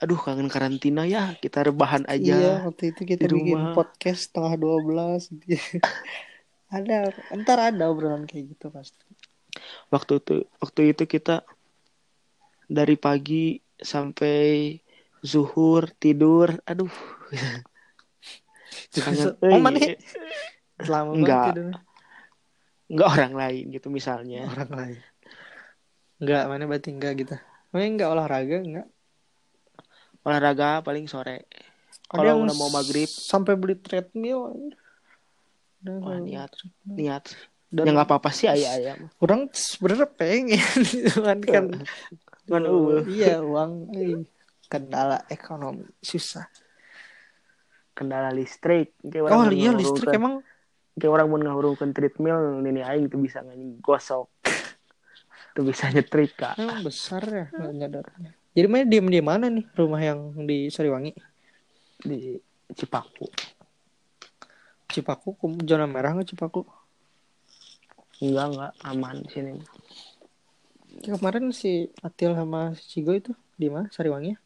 aduh 0.03 0.19
kangen 0.25 0.49
karantina 0.55 1.03
ya 1.15 1.23
kita 1.43 1.59
rebahan 1.69 2.05
Iya, 2.23 2.35
aja 2.35 2.41
waktu 2.67 2.83
itu 2.91 3.03
kita 3.13 3.25
di 3.25 3.27
bikin 3.37 3.61
rumah. 3.61 3.67
podcast 3.75 4.19
setengah 4.27 4.55
12 4.63 5.21
gitu. 5.33 5.55
ada, 6.77 6.97
ntar 7.41 7.59
ada 7.71 7.85
obrolan 7.93 8.25
kayak 8.31 8.45
gitu 8.57 8.67
pasti. 8.77 9.05
waktu 9.93 10.13
itu 10.21 10.33
waktu 10.63 10.81
itu 10.93 11.03
kita 11.15 11.33
dari 12.71 12.95
pagi 12.97 13.59
sampai 13.81 14.37
zuhur 15.23 15.89
tidur 15.95 16.57
aduh 16.65 16.91
kangen 18.93 19.37
Oh, 19.39 19.47
euy. 19.47 19.61
mana? 19.61 19.79
Lama 20.81 21.11
Enggak. 21.13 21.37
banget 21.37 21.49
tidurnya. 21.53 21.79
nggak 22.91 23.09
orang 23.09 23.35
lain 23.37 23.65
gitu 23.71 23.87
misalnya 23.89 24.41
orang 24.47 24.71
lain. 24.71 24.99
Enggak, 26.19 26.43
mana 26.45 26.63
berarti 26.65 26.91
enggak 26.91 27.13
gitu. 27.17 27.35
Mana 27.71 27.85
enggak 27.87 28.11
olahraga, 28.11 28.57
enggak. 28.59 28.89
olahraga 30.21 30.81
paling 30.81 31.07
sore 31.07 31.49
kalau 32.05 32.45
udah 32.45 32.53
mau 32.53 32.69
maghrib 32.69 33.07
sampai 33.07 33.55
beli 33.55 33.73
treadmill. 33.75 34.53
wah 35.81 36.19
niat 36.19 36.53
niat 36.85 37.25
Dan 37.71 37.87
ya 37.87 37.91
nggak 37.95 38.05
apa-apa 38.05 38.29
sih 38.29 38.45
ayah 38.45 38.77
ayah 38.77 38.95
orang 39.17 39.49
sebenarnya 39.49 40.05
pengen 40.11 40.61
cuman 41.15 41.39
kan 41.41 41.65
Cuman 42.45 42.63
eueuh. 42.67 43.07
iya 43.07 43.41
uang 43.41 43.89
eh, 43.95 44.21
kendala 44.71 45.27
ekonomi. 45.27 45.85
Susah. 45.99 46.47
Kendala 47.93 48.31
listrik. 48.31 48.95
Kayak 49.03 49.35
oh 49.35 49.51
iya 49.51 49.75
listrik 49.75 50.15
emang. 50.15 50.47
kayak 51.01 51.13
orang 51.17 51.27
mau 51.33 51.39
ngahurungkeun 51.41 51.97
treadmill 51.97 52.61
ini 52.63 52.81
aing 52.85 53.11
tuh 53.11 53.19
bisa 53.19 53.43
gosok. 53.83 54.31
Tuh 55.51 55.67
bisa 55.67 55.91
nyetrika 55.91 56.55
emang 56.55 56.87
besar 56.87 57.27
ya 57.27 57.47
nggak 57.51 57.75
nyadarnya 57.75 58.31
jadi 58.51 58.67
mana 58.67 58.85
diem 58.87 59.07
di 59.07 59.23
mana 59.23 59.47
nih 59.47 59.67
rumah 59.79 60.03
yang 60.03 60.35
di 60.43 60.67
Sariwangi? 60.75 61.15
Di 62.03 62.35
Cipaku. 62.75 63.31
Cipaku 64.91 65.39
zona 65.63 65.87
merah 65.87 66.19
nggak 66.19 66.35
Cipaku? 66.35 66.67
Enggak 68.19 68.47
enggak. 68.51 68.73
Aman 68.83 69.23
di 69.23 69.31
sini. 69.31 69.51
Ya, 71.07 71.15
kemarin 71.15 71.55
si 71.55 71.95
Atil 72.03 72.35
sama 72.35 72.75
si 72.75 72.99
Cigo 72.99 73.15
itu 73.15 73.31
di 73.55 73.71
mana? 73.71 73.87
Sariwangi 73.95 74.35
ya? 74.35 74.39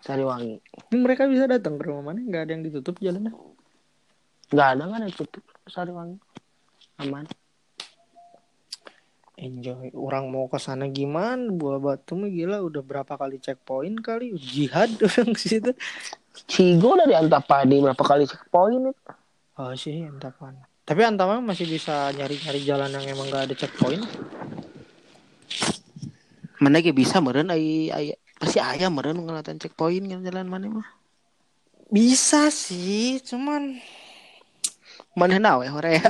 Sariwangi. 0.00 0.56
Ini 0.90 0.96
mereka 0.98 1.28
bisa 1.28 1.44
datang 1.44 1.76
ke 1.76 1.84
rumah 1.84 2.12
mana? 2.12 2.20
Nggak 2.24 2.42
ada 2.48 2.52
yang 2.56 2.64
ditutup 2.64 2.96
jalannya? 3.00 3.32
Enggak 4.50 4.68
ada 4.74 4.82
kan 4.88 5.00
yang 5.04 5.14
tutup 5.14 5.44
Sariwangi. 5.68 6.16
Aman. 7.00 7.24
Enjoy. 9.40 9.88
Orang 9.96 10.28
mau 10.28 10.52
ke 10.52 10.60
sana 10.60 10.84
gimana? 10.92 11.48
Buah 11.48 11.80
batu 11.80 12.12
mah 12.12 12.28
gila. 12.28 12.60
Udah 12.60 12.84
berapa 12.84 13.16
kali 13.16 13.40
checkpoint 13.40 14.04
kali? 14.04 14.36
Jihad 14.36 14.92
orang 15.06 15.32
ke 15.32 15.40
situ. 15.40 15.72
Cigo 16.44 16.96
dari 16.96 17.16
Antapani 17.16 17.80
berapa 17.80 18.04
kali 18.04 18.28
checkpoint 18.28 18.92
itu? 18.92 19.02
Oh 19.56 19.72
sih 19.72 20.04
Antapan. 20.04 20.60
Tapi 20.84 21.00
Antapan 21.04 21.40
masih 21.40 21.64
bisa 21.68 22.12
nyari-nyari 22.12 22.60
jalan 22.64 22.90
yang 22.92 23.04
emang 23.16 23.32
gak 23.32 23.48
ada 23.48 23.54
checkpoint. 23.56 24.04
Mana 26.60 26.84
ge 26.84 26.92
bisa 26.92 27.24
meren 27.24 27.48
ai 27.48 27.88
ai 27.88 28.12
pasti 28.40 28.56
aya 28.56 28.88
meren 28.88 29.20
ngelatan 29.20 29.60
checkpoint 29.60 30.08
kan 30.08 30.24
jalan 30.24 30.48
mana 30.48 30.66
mah? 30.72 30.88
Bisa 31.92 32.48
sih 32.48 33.20
cuman 33.20 33.76
mana 35.12 35.36
nawe 35.36 35.66
horea 35.68 36.00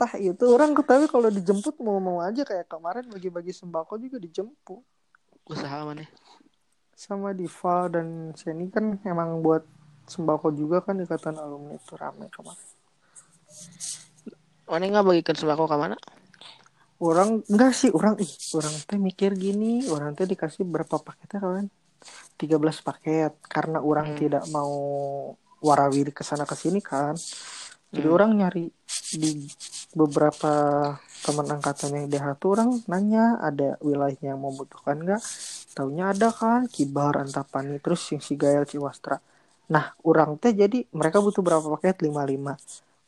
tah 0.00 0.12
itu 0.18 0.44
orang 0.50 0.74
tapi 0.74 1.06
kalau 1.06 1.30
dijemput 1.30 1.78
mau 1.78 2.02
mau 2.02 2.18
aja 2.18 2.42
kayak 2.42 2.66
kemarin 2.66 3.06
bagi-bagi 3.06 3.54
sembako 3.54 4.02
juga 4.02 4.18
dijemput. 4.18 4.82
Usaha 5.46 5.86
mana? 5.86 6.02
Sama 6.98 7.30
Diva 7.30 7.86
dan 7.86 8.34
Seni 8.34 8.66
kan 8.66 8.98
emang 9.06 9.38
buat 9.46 9.62
sembako 10.10 10.50
juga 10.50 10.82
kan 10.82 10.98
ikatan 10.98 11.38
alumni 11.38 11.78
itu 11.78 11.94
rame 11.94 12.26
kemarin. 12.34 12.66
Mana 14.66 14.90
nggak 14.90 15.06
bagikan 15.06 15.36
sembako 15.38 15.70
ke 15.70 15.76
mana 15.78 15.96
orang 17.02 17.42
enggak 17.50 17.72
sih 17.74 17.90
orang 17.90 18.14
ih 18.22 18.30
orang 18.54 18.74
teh 18.86 18.98
mikir 18.98 19.34
gini 19.34 19.72
orang 19.90 20.14
teh 20.14 20.24
dikasih 20.24 20.62
berapa 20.62 20.96
paketnya 21.02 21.38
kawan 21.42 21.66
13 22.38 22.78
paket 22.82 23.32
karena 23.46 23.78
orang 23.82 24.14
Hmm. 24.14 24.18
tidak 24.18 24.44
mau 24.50 24.72
warawiri 25.62 26.10
ke 26.10 26.22
sana 26.26 26.42
ke 26.42 26.58
sini 26.58 26.82
kan. 26.82 27.14
Jadi 27.94 28.06
Hmm. 28.08 28.16
orang 28.16 28.30
nyari 28.34 28.66
di 29.14 29.46
beberapa 29.94 30.52
teman 31.22 31.46
angkatan 31.46 31.94
yang 31.94 32.06
DH 32.10 32.26
tuh 32.42 32.58
orang 32.58 32.70
nanya 32.90 33.38
ada 33.38 33.78
wilayahnya 33.78 34.34
yang 34.34 34.42
membutuhkan 34.42 34.98
enggak? 34.98 35.22
Taunya 35.76 36.10
ada 36.10 36.34
kan 36.34 36.66
Kibar 36.66 37.14
Antapani 37.22 37.78
terus 37.78 38.02
yang 38.10 38.18
si 38.18 38.34
Gael 38.34 38.66
Ciwastra. 38.66 39.22
Nah 39.70 39.94
orang 40.02 40.34
teh 40.42 40.50
jadi 40.50 40.82
mereka 40.90 41.22
butuh 41.22 41.42
berapa 41.46 41.62
paket? 41.78 42.02
55 42.02 42.58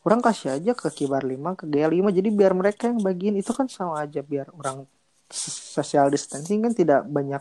orang 0.05 0.21
kasih 0.21 0.61
aja 0.61 0.73
ke 0.77 0.89
Kibar 0.93 1.25
5 1.25 1.61
ke 1.61 1.65
Gael 1.67 1.91
5 1.91 2.13
jadi 2.13 2.29
biar 2.29 2.53
mereka 2.53 2.93
yang 2.93 3.01
bagiin. 3.01 3.41
Itu 3.41 3.57
kan 3.57 3.67
sama 3.73 4.05
aja 4.05 4.21
biar 4.21 4.53
orang 4.53 4.85
social 5.33 6.13
distancing 6.13 6.61
kan 6.63 6.73
tidak 6.77 7.09
banyak 7.09 7.41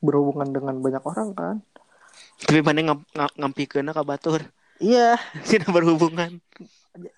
berhubungan 0.00 0.48
dengan 0.50 0.80
banyak 0.80 1.04
orang 1.04 1.28
kan. 1.36 1.56
Tapi 2.40 2.64
mana 2.64 2.80
ngam, 2.82 2.98
ngam, 3.14 3.30
ngampikeun 3.38 3.92
ka 3.94 4.02
batur 4.02 4.42
iya. 4.82 5.18
Tidak 5.50 5.70
berhubungan. 5.70 6.42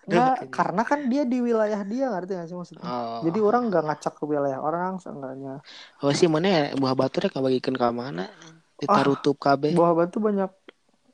Nggak, 0.05 0.53
karena 0.53 0.82
kan 0.84 1.09
dia 1.09 1.24
di 1.24 1.41
wilayah 1.41 1.80
dia 1.88 2.12
ngerti 2.12 2.36
gak 2.36 2.49
sih 2.53 2.57
maksudnya? 2.57 2.84
Oh. 2.84 3.24
Jadi 3.24 3.38
orang 3.41 3.72
nggak 3.72 3.84
ngacak 3.88 4.14
ke 4.20 4.24
wilayah 4.28 4.61
orang 4.61 5.01
seenggaknya. 5.01 5.64
Oh 6.05 6.12
sih 6.12 6.28
mana 6.28 6.76
buah 6.76 6.93
batur 6.93 7.32
ya 7.32 7.41
bagikan 7.41 7.72
ke 7.72 7.84
mana? 7.88 8.28
Ditarutup 8.76 9.41
kabeh. 9.41 9.72
Buah 9.72 9.97
batu 9.97 10.20
banyak. 10.20 10.53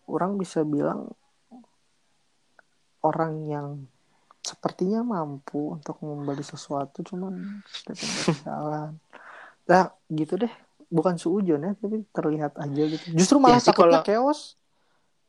Orang 0.07 0.39
bisa 0.39 0.62
bilang 0.62 1.14
orang 3.07 3.46
yang 3.46 3.68
sepertinya 4.40 5.02
mampu 5.02 5.72
untuk 5.72 5.98
membeli 6.00 6.42
sesuatu 6.42 7.02
cuman 7.02 7.62
jalan. 8.42 8.98
Nah, 9.64 9.84
gitu 10.09 10.36
deh. 10.36 10.52
Bukan 10.86 11.18
suujon 11.18 11.59
ya, 11.61 11.72
tapi 11.74 12.07
terlihat 12.11 12.54
aja 12.54 12.82
gitu. 12.86 13.04
Justru 13.12 13.36
malah 13.38 13.59
Ya 13.59 13.66
takutnya 13.66 14.02
kalau- 14.02 14.07
chaos. 14.07 14.54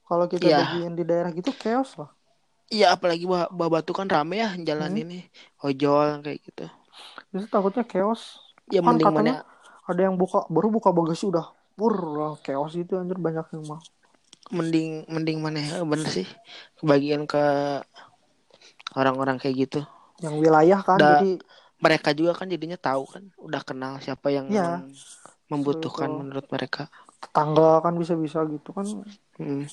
Kalau 0.04 0.26
kita 0.26 0.46
Iya. 0.46 0.58
bagian 0.64 0.94
di 0.94 1.04
daerah 1.04 1.32
gitu 1.32 1.50
chaos 1.52 1.98
loh. 1.98 2.14
Iya 2.68 2.92
apalagi 2.94 3.24
buah 3.24 3.48
batu 3.50 3.92
kan 3.92 4.06
rame 4.06 4.38
ya 4.38 4.52
jalan 4.58 4.92
Hmm. 4.92 5.02
ini 5.02 5.20
ojol 5.62 6.20
kayak 6.20 6.40
gitu 6.44 6.68
Justru 7.32 7.48
takutnya 7.50 7.84
chaos. 7.84 8.44
ya 8.68 8.80
Kan 8.80 8.96
mending 8.96 9.08
katanya 9.08 9.36
mana 9.40 9.56
Ada 9.88 10.02
yang 10.04 10.16
buka 10.16 10.44
baru 10.48 10.68
buka 10.68 10.92
bagasi 10.92 11.32
udah 11.32 11.48
pur 11.74 11.96
lah, 11.96 12.36
chaos 12.44 12.76
itu 12.76 12.92
anjir 12.96 13.16
banyak 13.16 13.48
yang 13.52 13.64
mau. 13.64 13.80
Mending 14.50 15.06
mending 15.08 15.38
mana 15.40 15.60
ya? 15.60 15.84
Bener 15.84 16.08
sih. 16.08 16.28
Kebagian 16.76 17.24
ke 17.24 17.42
orang-orang 18.94 19.38
kayak 19.38 19.68
gitu. 19.68 19.82
Yang 20.20 20.36
wilayah 20.40 20.80
kan 20.82 20.98
Da- 20.98 21.20
jadi 21.20 21.32
mereka 21.78 22.10
juga 22.12 22.34
kan 22.34 22.48
jadinya 22.48 22.76
tahu 22.76 23.06
kan 23.06 23.24
udah 23.38 23.62
kenal 23.62 23.94
siapa 24.00 24.34
yang 24.34 24.50
Ya, 24.50 24.82
membutuhkan 25.48 26.10
betul. 26.10 26.20
menurut 26.20 26.48
mereka. 26.50 26.90
Tetangga 27.18 27.82
kan 27.82 27.94
bisa-bisa 27.94 28.42
gitu 28.48 28.74
kan. 28.74 28.86
Hmm. 29.38 29.66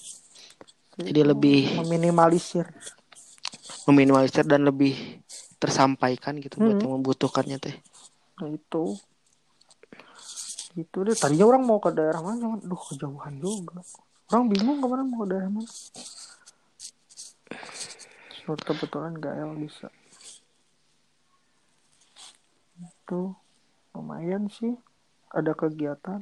Jadi 0.95 1.11
Jadi 1.11 1.18
itu 1.18 1.29
lebih- 1.29 1.66
meminimalisir. 1.77 2.68
meminimalisir 3.85 4.45
dan 4.45 4.64
lebih 4.64 4.97
tersampaikan 5.57 6.37
gitu 6.37 6.57
buat 6.57 6.77
Hmm. 6.77 6.83
yang 6.83 6.93
membutuhkannya 6.95 7.57
teh. 7.59 7.77
Nah 8.37 8.49
itu. 8.49 8.97
Itu 10.75 11.05
deh. 11.05 11.14
Tadinya 11.14 11.47
orang 11.47 11.62
mau 11.62 11.79
ke 11.79 11.89
daerah 11.89 12.20
mana 12.20 12.37
cuman 12.37 12.59
duh 12.61 12.81
kejauhan 12.81 13.35
juga 13.39 13.81
orang 14.33 14.47
bingung 14.49 14.79
ke 14.81 14.87
mana 14.89 15.05
mau 15.05 15.27
daerah 15.29 15.51
mana 15.53 15.68
Terus 18.45 18.61
kebetulan 18.61 19.16
GL 19.16 19.57
bisa. 19.57 19.89
Itu 22.77 23.33
lumayan 23.97 24.53
sih. 24.53 24.77
Ada 25.33 25.57
kegiatan. 25.57 26.20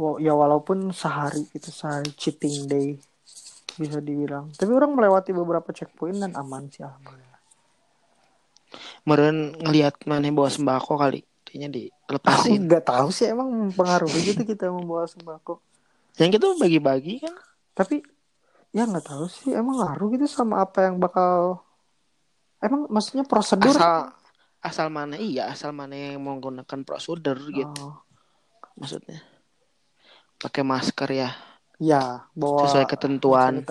Wa- 0.00 0.16
ya 0.16 0.32
walaupun 0.32 0.88
sehari 0.96 1.44
itu 1.52 1.68
sehari 1.68 2.08
cheating 2.16 2.64
day 2.72 2.96
bisa 3.76 4.00
dibilang. 4.00 4.48
Tapi 4.56 4.72
orang 4.72 4.96
melewati 4.96 5.36
beberapa 5.36 5.68
checkpoint 5.76 6.24
dan 6.24 6.32
aman 6.40 6.72
sih 6.72 6.80
alhamdulillah. 6.80 7.40
Meren 9.04 9.52
ngelihat 9.60 10.00
mana 10.08 10.32
bawa 10.32 10.48
sembako 10.48 10.96
kali. 10.96 11.20
Kayaknya 11.44 11.68
aku 11.68 11.76
dilepasin 12.08 12.64
nggak 12.64 12.84
tahu 12.88 13.08
sih 13.12 13.28
emang 13.28 13.52
mempengaruhi 13.52 14.32
gitu 14.32 14.40
kita 14.48 14.72
membawa 14.72 15.04
sembako 15.04 15.60
yang 16.20 16.28
gitu 16.32 16.56
bagi-bagi 16.60 17.24
kan. 17.24 17.34
Tapi 17.72 18.04
ya 18.72 18.88
nggak 18.88 19.04
tahu 19.04 19.24
sih 19.28 19.52
emang 19.52 19.80
ngaruh 19.80 20.08
gitu 20.16 20.26
sama 20.28 20.64
apa 20.64 20.88
yang 20.88 20.96
bakal 21.00 21.60
emang 22.60 22.88
maksudnya 22.88 23.24
prosedur? 23.24 23.72
Asal 23.72 24.12
asal 24.62 24.86
mana 24.92 25.16
iya 25.18 25.50
asal 25.50 25.72
mana 25.74 25.96
yang 25.96 26.22
menggunakan 26.22 26.80
prosedur 26.84 27.36
gitu. 27.52 27.84
Oh, 27.84 27.96
maksudnya 28.76 29.20
pakai 30.38 30.62
masker 30.66 31.10
ya. 31.12 31.30
Ya 31.82 32.28
bawa 32.36 32.62
sesuai 32.66 32.86
ketentuan. 32.86 33.64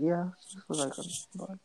iya 0.00 0.32
sesuai 0.40 0.88
ketentuan. 0.88 1.56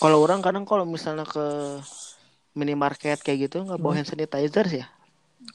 Kalau 0.00 0.24
orang 0.24 0.40
kadang 0.40 0.64
kalau 0.64 0.88
misalnya 0.88 1.28
ke 1.28 1.76
minimarket 2.56 3.20
kayak 3.20 3.52
gitu 3.52 3.62
nggak 3.62 3.76
bawa 3.78 3.94
Hmm. 3.94 3.98
hand 4.00 4.08
sanitizer 4.08 4.64
sih 4.66 4.80
ya 4.82 4.88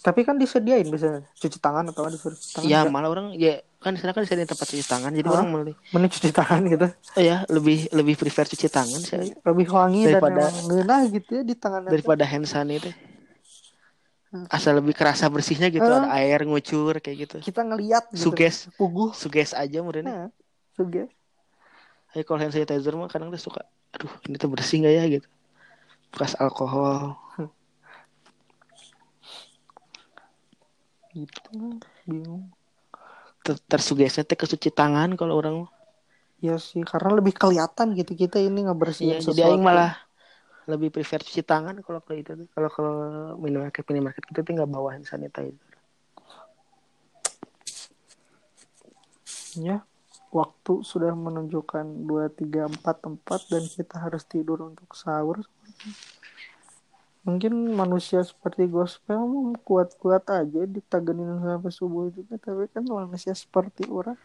tapi 0.01 0.21
kan 0.21 0.35
disediain 0.35 0.85
bisa 0.85 1.21
cuci 1.33 1.57
tangan 1.57 1.85
atau 1.89 2.05
disuruh 2.05 2.33
cuci 2.33 2.51
tangan 2.55 2.67
ya 2.67 2.79
nggak? 2.81 2.91
malah 2.91 3.09
orang 3.09 3.27
ya 3.33 3.57
kan 3.77 3.93
di 3.93 3.99
sana 3.99 4.11
kan 4.11 4.21
di 4.21 4.29
tempat 4.29 4.65
cuci 4.65 4.81
tangan 4.83 5.11
jadi 5.11 5.27
Hah? 5.27 5.35
orang 5.35 5.47
milih 5.51 5.75
mending 5.91 6.11
cuci 6.11 6.29
tangan 6.31 6.61
gitu 6.65 6.87
oh 6.89 7.21
ya 7.21 7.37
lebih 7.47 7.89
lebih 7.91 8.15
prefer 8.15 8.45
cuci 8.47 8.67
tangan 8.67 8.99
sih 8.99 9.33
lebih 9.35 9.67
wangi 9.67 10.01
Daripada- 10.03 10.49
ngeunah 10.63 11.01
gitu 11.09 11.29
ya 11.31 11.43
di 11.43 11.53
tangannya 11.53 11.87
tuh. 11.87 11.93
daripada 11.95 12.23
hand 12.23 12.45
sanitizer 12.45 12.93
Hmm. 14.25 14.49
asal 14.49 14.75
lebih 14.75 14.91
kerasa 14.91 15.29
bersihnya 15.29 15.69
gitu 15.69 15.79
Eh. 15.81 15.95
ada 15.95 16.11
air 16.11 16.43
ngucur 16.43 16.97
kayak 16.97 17.17
gitu 17.23 17.35
kita 17.39 17.61
ngeliat 17.61 18.09
gitu 18.09 18.33
Suges. 18.33 18.67
puguh 18.73 19.13
suges 19.13 19.53
aja 19.53 19.79
murni 19.79 20.03
nah 20.03 20.27
suges 20.75 21.07
Hey, 22.09 22.23
kalau 22.23 22.39
hand 22.39 22.51
sanitizer 22.51 22.91
mah 22.93 23.07
kadang 23.07 23.29
tuh 23.29 23.39
suka 23.39 23.63
aduh 23.91 24.11
ini 24.25 24.35
tuh 24.35 24.49
bersih 24.49 24.81
nggak 24.81 24.93
ya 24.93 25.03
gitu 25.09 25.27
bekas 26.09 26.35
alkohol 26.35 27.15
gitu. 31.15 31.79
Bingung. 32.03 32.51
Ter- 33.41 33.61
tersugesnya 33.71 34.27
teh 34.27 34.35
ke 34.35 34.43
cuci 34.43 34.69
tangan 34.73 35.15
kalau 35.15 35.39
orang 35.39 35.57
ya 36.43 36.59
sih 36.59 36.83
karena 36.83 37.15
lebih 37.15 37.31
kelihatan 37.31 37.95
gitu 37.95 38.11
kita 38.13 38.37
ini 38.43 38.67
ngebersihin 38.67 39.17
Iya, 39.17 39.17
sesuatu. 39.23 39.31
jadi 39.39 39.41
aing 39.55 39.63
malah 39.63 39.93
lebih 40.67 40.89
prefer 40.91 41.23
cuci 41.23 41.41
tangan 41.45 41.79
kalau 41.79 42.01
ke 42.03 42.19
itu 42.19 42.35
tuh. 42.35 42.47
Kalau 42.51 42.69
ke 42.69 42.85
minimarket 43.39 43.85
minimarket 43.87 44.23
tuh 44.27 44.43
nggak 44.43 44.69
bawa 44.69 44.97
hand 44.97 45.07
sanitizer. 45.07 45.55
ya 49.55 49.79
waktu 50.35 50.83
sudah 50.83 51.15
menunjukkan 51.15 52.03
2, 52.03 52.27
3, 52.27 52.67
4 52.67 52.95
tempat 52.99 53.39
dan 53.47 53.63
kita 53.63 54.03
harus 54.03 54.27
tidur 54.27 54.67
untuk 54.67 54.91
sahur 54.91 55.47
mungkin 57.25 57.73
manusia 57.73 58.21
seperti 58.21 58.69
gospel 58.69 59.19
kuat-kuat 59.65 60.23
aja 60.29 60.61
ditagenin 60.69 61.41
sampai 61.41 61.73
subuh 61.73 62.13
juga 62.13 62.37
tapi 62.37 62.69
kan 62.69 62.85
manusia 62.85 63.33
seperti 63.33 63.89
orang 63.89 64.17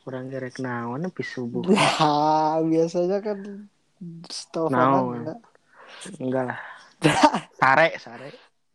Orang 0.00 0.32
gerek 0.32 0.56
naon 0.64 1.04
nepi 1.04 1.20
subuh. 1.20 1.60
ya 1.76 2.56
biasanya 2.64 3.20
kan 3.20 3.68
setahu 4.32 4.72
Naon. 4.72 5.28
enggak 5.28 5.38
Enggak 6.16 6.44
lah. 6.48 6.60
Sare, 7.60 7.88
sare. 7.96 8.30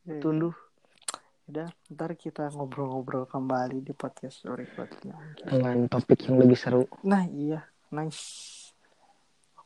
Tunduh. 0.06 0.54
udah 1.46 1.70
ntar 1.94 2.18
kita 2.18 2.50
ngobrol-ngobrol 2.50 3.30
kembali 3.30 3.86
di 3.86 3.94
podcast 3.94 4.42
sore 4.42 4.66
selanjutnya 4.66 5.14
Dengan 5.46 5.86
topik 5.86 6.26
yang 6.26 6.42
lebih 6.42 6.58
seru. 6.58 6.90
nah 7.06 7.22
iya 7.30 7.62
nice 7.94 8.65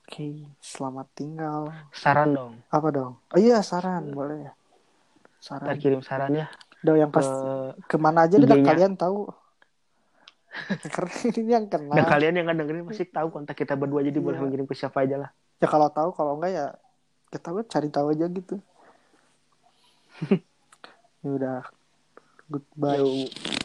oke 0.10 0.26
selamat 0.58 1.08
tinggal. 1.14 1.70
Saran 1.94 2.34
dong. 2.34 2.54
apa 2.74 2.88
dong? 2.90 3.22
Oh 3.30 3.38
iya 3.38 3.62
saran 3.62 4.10
boleh. 4.10 4.50
Ya 4.50 4.54
Ntar 5.38 5.62
saran 5.62 5.78
kirim 5.78 6.02
saran 6.02 6.34
ya. 6.34 6.50
Udah 6.82 6.96
yang 6.98 7.14
ke 7.14 7.22
pas 7.22 7.30
ke 7.86 7.96
mana 8.02 8.26
aja 8.26 8.42
deh 8.42 8.50
kalian 8.66 8.98
tahu. 8.98 9.30
Karena 10.98 11.14
ini 11.30 11.42
yang 11.46 11.70
kenal. 11.70 11.94
Dan 11.94 12.10
kalian 12.10 12.34
yang 12.42 12.50
dengerin 12.50 12.90
pasti 12.90 13.06
tahu 13.06 13.30
kontak 13.30 13.54
kita 13.54 13.78
berdua 13.78 14.02
jadi 14.02 14.18
boleh 14.18 14.42
Iya. 14.42 14.46
mengirim 14.50 14.66
ke 14.66 14.74
siapa 14.74 15.06
aja 15.06 15.30
lah. 15.30 15.30
ya 15.62 15.68
kalau 15.70 15.94
tahu 15.94 16.10
kalau 16.18 16.42
enggak 16.42 16.58
ya 16.58 16.68
kita 17.30 17.54
cari 17.70 17.90
tahu 17.94 18.10
aja 18.10 18.26
gitu. 18.26 18.58
Ya 21.20 21.30
udah. 21.36 21.60
Goodbye. 22.50 22.98
Yo. 22.98 23.28